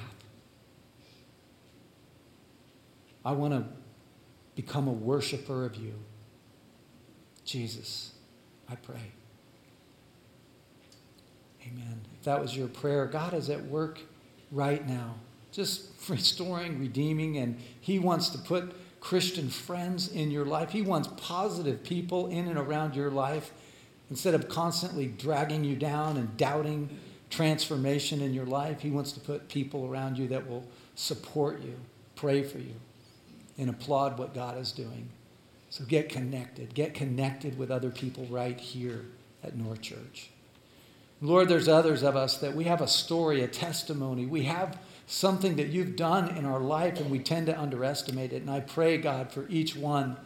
I 3.25 3.31
want 3.31 3.55
to 3.55 3.65
become 4.57 4.89
a 4.89 4.93
worshiper 4.93 5.65
of 5.65 5.77
you. 5.77 5.95
Jesus, 7.45 8.11
I 8.69 8.75
pray. 8.75 9.13
Amen. 11.73 12.01
If 12.19 12.25
that 12.25 12.41
was 12.41 12.57
your 12.57 12.69
prayer, 12.69 13.07
God 13.07 13.35
is 13.35 13.51
at 13.51 13.65
work 13.65 14.01
right 14.51 14.87
now, 14.87 15.15
just 15.53 15.91
restoring, 16.09 16.79
redeeming, 16.79 17.39
and 17.39 17.59
He 17.81 17.99
wants 17.99 18.31
to 18.31 18.39
put 18.39 18.75
Christian 19.01 19.49
friends 19.49 20.09
in 20.09 20.31
your 20.31 20.45
life. 20.45 20.71
He 20.71 20.83
wants 20.83 21.09
positive 21.17 21.83
people 21.83 22.29
in 22.29 22.47
and 22.49 22.59
around 22.59 22.95
your 22.95 23.11
life 23.11 23.53
instead 24.11 24.35
of 24.35 24.49
constantly 24.49 25.07
dragging 25.07 25.65
you 25.65 25.77
down 25.77 26.17
and 26.17 26.37
doubting 26.37 26.99
transformation 27.31 28.21
in 28.21 28.35
your 28.35 28.45
life. 28.45 28.81
He 28.81 28.91
wants 28.91 29.13
to 29.13 29.21
put 29.21 29.49
people 29.49 29.87
around 29.87 30.19
you 30.19 30.29
that 30.29 30.49
will 30.49 30.67
support 30.97 31.63
you, 31.63 31.77
pray 32.17 32.43
for 32.43 32.59
you, 32.59 32.75
and 33.57 33.71
applaud 33.71 34.19
what 34.19 34.35
God 34.35 34.59
is 34.59 34.73
doing. 34.73 35.09
So 35.71 35.85
get 35.85 36.09
connected. 36.09 36.75
Get 36.75 36.95
connected 36.95 37.57
with 37.57 37.71
other 37.71 37.91
people 37.91 38.27
right 38.27 38.59
here 38.59 39.07
at 39.43 39.57
North 39.57 39.81
Church. 39.81 40.31
Lord, 41.21 41.49
there's 41.49 41.69
others 41.69 42.03
of 42.03 42.17
us 42.17 42.39
that 42.39 42.55
we 42.55 42.65
have 42.65 42.81
a 42.81 42.89
story, 42.89 43.43
a 43.43 43.49
testimony. 43.49 44.25
We 44.25 44.45
have 44.45 44.79
something 45.07 45.57
that 45.57 45.69
you've 45.69 45.97
done 45.97 46.37
in 46.37 46.47
our 46.47 46.61
life, 46.61 46.99
and 46.99 47.11
we 47.11 47.19
tend 47.19 47.47
to 47.47 47.61
underestimate 47.61 48.33
it. 48.33 48.43
And 48.43 48.51
I 48.51 48.61
pray, 48.61 48.97
God, 48.97 49.31
for 49.31 49.47
each 49.49 49.77
one 49.77 50.17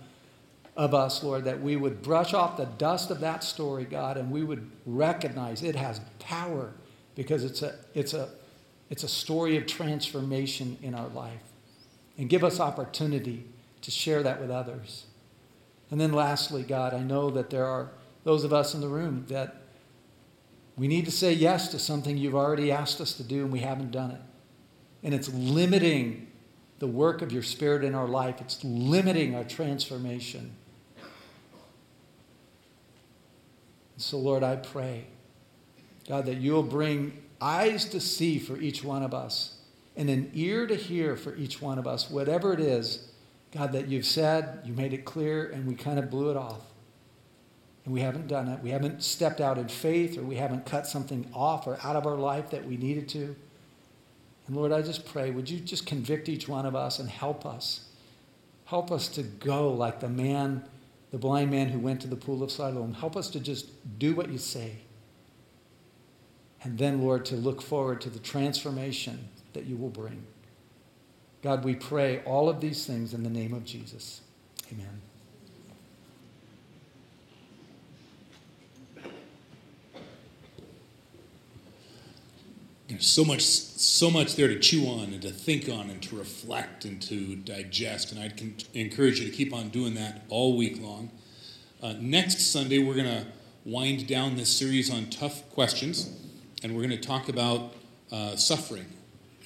of 0.77 0.95
us, 0.95 1.23
Lord, 1.23 1.45
that 1.45 1.61
we 1.61 1.77
would 1.77 2.03
brush 2.03 2.35
off 2.35 2.57
the 2.57 2.67
dust 2.67 3.11
of 3.11 3.21
that 3.21 3.43
story, 3.43 3.85
God, 3.85 4.17
and 4.17 4.31
we 4.31 4.45
would 4.45 4.71
recognize 4.87 5.63
it 5.63 5.77
has 5.77 6.01
power 6.19 6.75
because 7.15 7.45
it's 7.45 7.63
a, 7.63 7.75
it's 7.95 8.15
a, 8.15 8.29
it's 8.91 9.03
a 9.03 9.09
story 9.09 9.57
of 9.57 9.67
transformation 9.67 10.77
in 10.83 10.95
our 10.95 11.09
life. 11.09 11.43
And 12.19 12.29
give 12.29 12.45
us 12.45 12.61
opportunity 12.61 13.45
to 13.83 13.91
share 13.91 14.23
that 14.23 14.41
with 14.41 14.51
others. 14.51 15.07
And 15.91 16.01
then 16.01 16.13
lastly, 16.13 16.63
God, 16.63 16.95
I 16.95 17.01
know 17.01 17.31
that 17.31 17.51
there 17.51 17.67
are 17.67 17.91
those 18.25 18.45
of 18.45 18.53
us 18.53 18.75
in 18.75 18.81
the 18.81 18.89
room 18.89 19.27
that 19.29 19.64
We 20.77 20.89
need 20.89 21.05
to 21.05 21.11
say 21.11 21.33
yes 21.33 21.69
to 21.69 21.79
something 21.79 22.17
you've 22.17 22.35
already 22.35 22.73
asked 22.73 23.01
us 23.01 23.15
to 23.15 23.23
do 23.23 23.43
and 23.43 23.53
we 23.53 23.61
haven't 23.61 23.93
done 23.93 24.11
it. 24.11 24.21
And 25.03 25.15
it's 25.15 25.29
limiting 25.33 26.29
the 26.81 26.87
work 26.87 27.23
of 27.23 27.31
your 27.33 27.43
Spirit 27.43 27.85
in 27.85 27.95
our 27.95 28.09
life, 28.09 28.41
it's 28.41 28.63
limiting 28.65 29.35
our 29.35 29.45
transformation. 29.45 30.57
So, 33.97 34.19
Lord, 34.19 34.43
I 34.43 34.57
pray, 34.57 35.07
God, 36.09 36.27
that 36.27 36.39
you'll 36.39 36.65
bring 36.65 37.23
eyes 37.41 37.85
to 37.87 38.01
see 38.01 38.39
for 38.39 38.57
each 38.59 38.83
one 38.83 39.05
of 39.05 39.15
us 39.15 39.59
and 39.97 40.11
an 40.11 40.31
ear 40.35 40.67
to 40.67 40.75
hear 40.75 41.15
for 41.15 41.37
each 41.37 41.63
one 41.63 41.79
of 41.79 41.87
us, 41.87 42.11
whatever 42.11 42.53
it 42.53 42.61
is, 42.61 43.13
God, 43.53 43.73
that 43.73 43.87
you've 43.87 44.05
said, 44.05 44.63
you 44.65 44.73
made 44.73 44.93
it 44.93 45.05
clear, 45.05 45.47
and 45.47 45.65
we 45.67 45.77
kind 45.77 46.01
of 46.01 46.11
blew 46.11 46.31
it 46.31 46.37
off. 46.37 46.63
And 47.85 47.93
we 47.93 48.01
haven't 48.01 48.29
done 48.29 48.49
it. 48.49 48.63
We 48.63 48.71
haven't 48.71 49.03
stepped 49.03 49.41
out 49.41 49.59
in 49.59 49.69
faith, 49.69 50.17
or 50.17 50.23
we 50.23 50.37
haven't 50.37 50.65
cut 50.65 50.87
something 50.87 51.29
off 51.35 51.67
or 51.67 51.79
out 51.83 51.97
of 51.97 52.07
our 52.07 52.17
life 52.17 52.51
that 52.51 52.67
we 52.67 52.77
needed 52.77 53.09
to. 53.11 53.37
And 54.47 54.57
Lord, 54.57 54.73
I 54.73 54.83
just 54.83 55.07
pray, 55.07 55.31
would 55.31 55.49
you 55.49 55.61
just 55.61 55.87
convict 55.87 56.29
each 56.29 56.49
one 56.49 56.67
of 56.67 56.75
us 56.75 56.99
and 56.99 57.09
help 57.09 57.45
us? 57.45 57.89
Help 58.67 58.91
us 58.91 59.09
to 59.09 59.23
go 59.23 59.71
like 59.71 60.01
the 60.01 60.09
man, 60.09 60.65
the 61.11 61.19
blind 61.19 61.51
man 61.51 61.69
who 61.69 61.79
went 61.79 62.01
to 62.03 62.09
the 62.09 62.17
pool 62.17 62.43
of 62.43 62.51
Siloam. 62.51 62.95
Help 62.95 63.17
us 63.17 63.29
to 63.31 63.41
just 63.41 63.69
do 63.99 64.15
what 64.15 64.31
you 64.31 64.39
say. 64.39 64.77
And 66.63 66.79
then, 66.79 67.03
Lord, 67.03 67.27
to 67.27 67.37
look 67.37 67.61
forward 67.61 68.01
to 68.03 68.11
the 68.11 68.19
transformation 68.19 69.29
that 69.53 69.67
you 69.67 69.77
will 69.77 69.91
bring. 69.91 70.25
God, 71.43 71.63
we 71.63 71.75
pray 71.75 72.23
all 72.25 72.49
of 72.49 72.63
these 72.63 72.87
things 72.87 73.13
in 73.13 73.23
the 73.23 73.29
name 73.29 73.53
of 73.53 73.67
Jesus. 73.67 74.23
Amen. 74.73 75.03
So 83.05 83.25
much, 83.25 83.43
so 83.43 84.11
much 84.11 84.37
there 84.37 84.49
to 84.49 84.59
chew 84.59 84.87
on 84.87 85.13
and 85.13 85.23
to 85.23 85.31
think 85.31 85.69
on 85.69 85.91
and 85.91 86.03
to 86.03 86.17
reflect 86.17 86.85
and 86.85 87.01
to 87.03 87.37
digest. 87.37 88.13
And 88.13 88.21
I'd 88.21 88.41
encourage 88.75 89.21
you 89.21 89.31
to 89.31 89.37
keep 89.37 89.53
on 89.53 89.69
doing 89.69 89.95
that 89.95 90.23
all 90.29 90.57
week 90.57 90.81
long. 90.81 91.11
Uh, 91.83 91.95
next 92.01 92.53
Sunday, 92.53 92.79
we're 92.79 92.95
going 92.95 93.07
to 93.07 93.27
wind 93.65 94.07
down 94.07 94.37
this 94.37 94.49
series 94.49 94.91
on 94.93 95.07
tough 95.07 95.49
questions, 95.51 96.11
and 96.63 96.75
we're 96.75 96.87
going 96.87 96.99
to 96.99 97.07
talk 97.07 97.29
about 97.29 97.75
uh, 98.11 98.37
suffering 98.37 98.87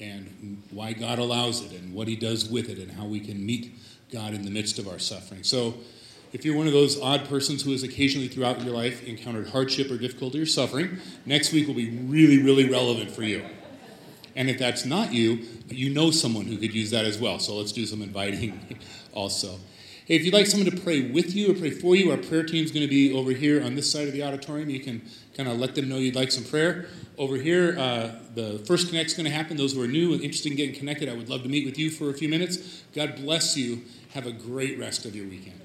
and 0.00 0.62
why 0.70 0.92
God 0.92 1.18
allows 1.18 1.64
it 1.64 1.72
and 1.72 1.92
what 1.92 2.06
He 2.06 2.16
does 2.16 2.48
with 2.48 2.68
it 2.68 2.78
and 2.78 2.92
how 2.92 3.04
we 3.04 3.20
can 3.20 3.44
meet 3.44 3.74
God 4.12 4.34
in 4.34 4.44
the 4.44 4.50
midst 4.50 4.78
of 4.78 4.88
our 4.88 4.98
suffering. 4.98 5.42
So, 5.42 5.74
if 6.33 6.45
you're 6.45 6.57
one 6.57 6.66
of 6.66 6.72
those 6.72 7.01
odd 7.01 7.29
persons 7.29 7.62
who 7.62 7.72
has 7.72 7.83
occasionally 7.83 8.29
throughout 8.29 8.62
your 8.62 8.74
life 8.74 9.03
encountered 9.05 9.49
hardship 9.49 9.91
or 9.91 9.97
difficulty 9.97 10.41
or 10.41 10.47
suffering, 10.47 10.99
next 11.24 11.53
week 11.53 11.66
will 11.66 11.74
be 11.74 11.91
really, 11.91 12.43
really 12.43 12.68
relevant 12.68 13.11
for 13.11 13.22
you. 13.22 13.45
And 14.37 14.49
if 14.49 14.59
that's 14.59 14.85
not 14.85 15.12
you, 15.12 15.41
you 15.68 15.93
know 15.93 16.11
someone 16.11 16.45
who 16.45 16.59
could 16.59 16.72
use 16.72 16.91
that 16.91 17.05
as 17.05 17.18
well. 17.18 17.39
So 17.39 17.57
let's 17.57 17.72
do 17.72 17.87
some 17.87 18.03
inviting 18.03 18.79
also. 19.12 19.59
Hey, 20.05 20.16
if 20.16 20.24
you'd 20.24 20.33
like 20.33 20.47
someone 20.47 20.70
to 20.70 20.81
pray 20.81 21.11
with 21.11 21.35
you 21.35 21.51
or 21.51 21.55
pray 21.55 21.70
for 21.70 21.95
you, 21.95 22.11
our 22.11 22.16
prayer 22.16 22.43
team 22.43 22.64
is 22.64 22.70
going 22.70 22.87
to 22.87 22.89
be 22.89 23.12
over 23.12 23.33
here 23.33 23.62
on 23.62 23.74
this 23.74 23.91
side 23.91 24.07
of 24.07 24.14
the 24.14 24.22
auditorium. 24.22 24.70
You 24.70 24.81
can 24.81 25.03
kind 25.37 25.49
of 25.49 25.59
let 25.59 25.74
them 25.74 25.89
know 25.89 25.97
you'd 25.97 26.14
like 26.14 26.31
some 26.31 26.45
prayer. 26.45 26.87
Over 27.18 27.37
here, 27.37 27.76
uh, 27.79 28.12
the 28.35 28.59
first 28.61 28.89
connect 28.89 29.11
is 29.11 29.16
going 29.16 29.26
to 29.26 29.33
happen. 29.33 29.57
Those 29.57 29.74
who 29.74 29.83
are 29.83 29.89
new 29.89 30.12
and 30.14 30.22
interested 30.22 30.51
in 30.51 30.57
getting 30.57 30.74
connected, 30.74 31.09
I 31.09 31.14
would 31.14 31.29
love 31.29 31.43
to 31.43 31.49
meet 31.49 31.66
with 31.66 31.79
you 31.79 31.91
for 31.91 32.09
a 32.09 32.14
few 32.14 32.29
minutes. 32.29 32.83
God 32.95 33.16
bless 33.16 33.57
you. 33.57 33.83
Have 34.14 34.26
a 34.26 34.33
great 34.33 34.79
rest 34.79 35.05
of 35.05 35.14
your 35.14 35.26
weekend. 35.29 35.61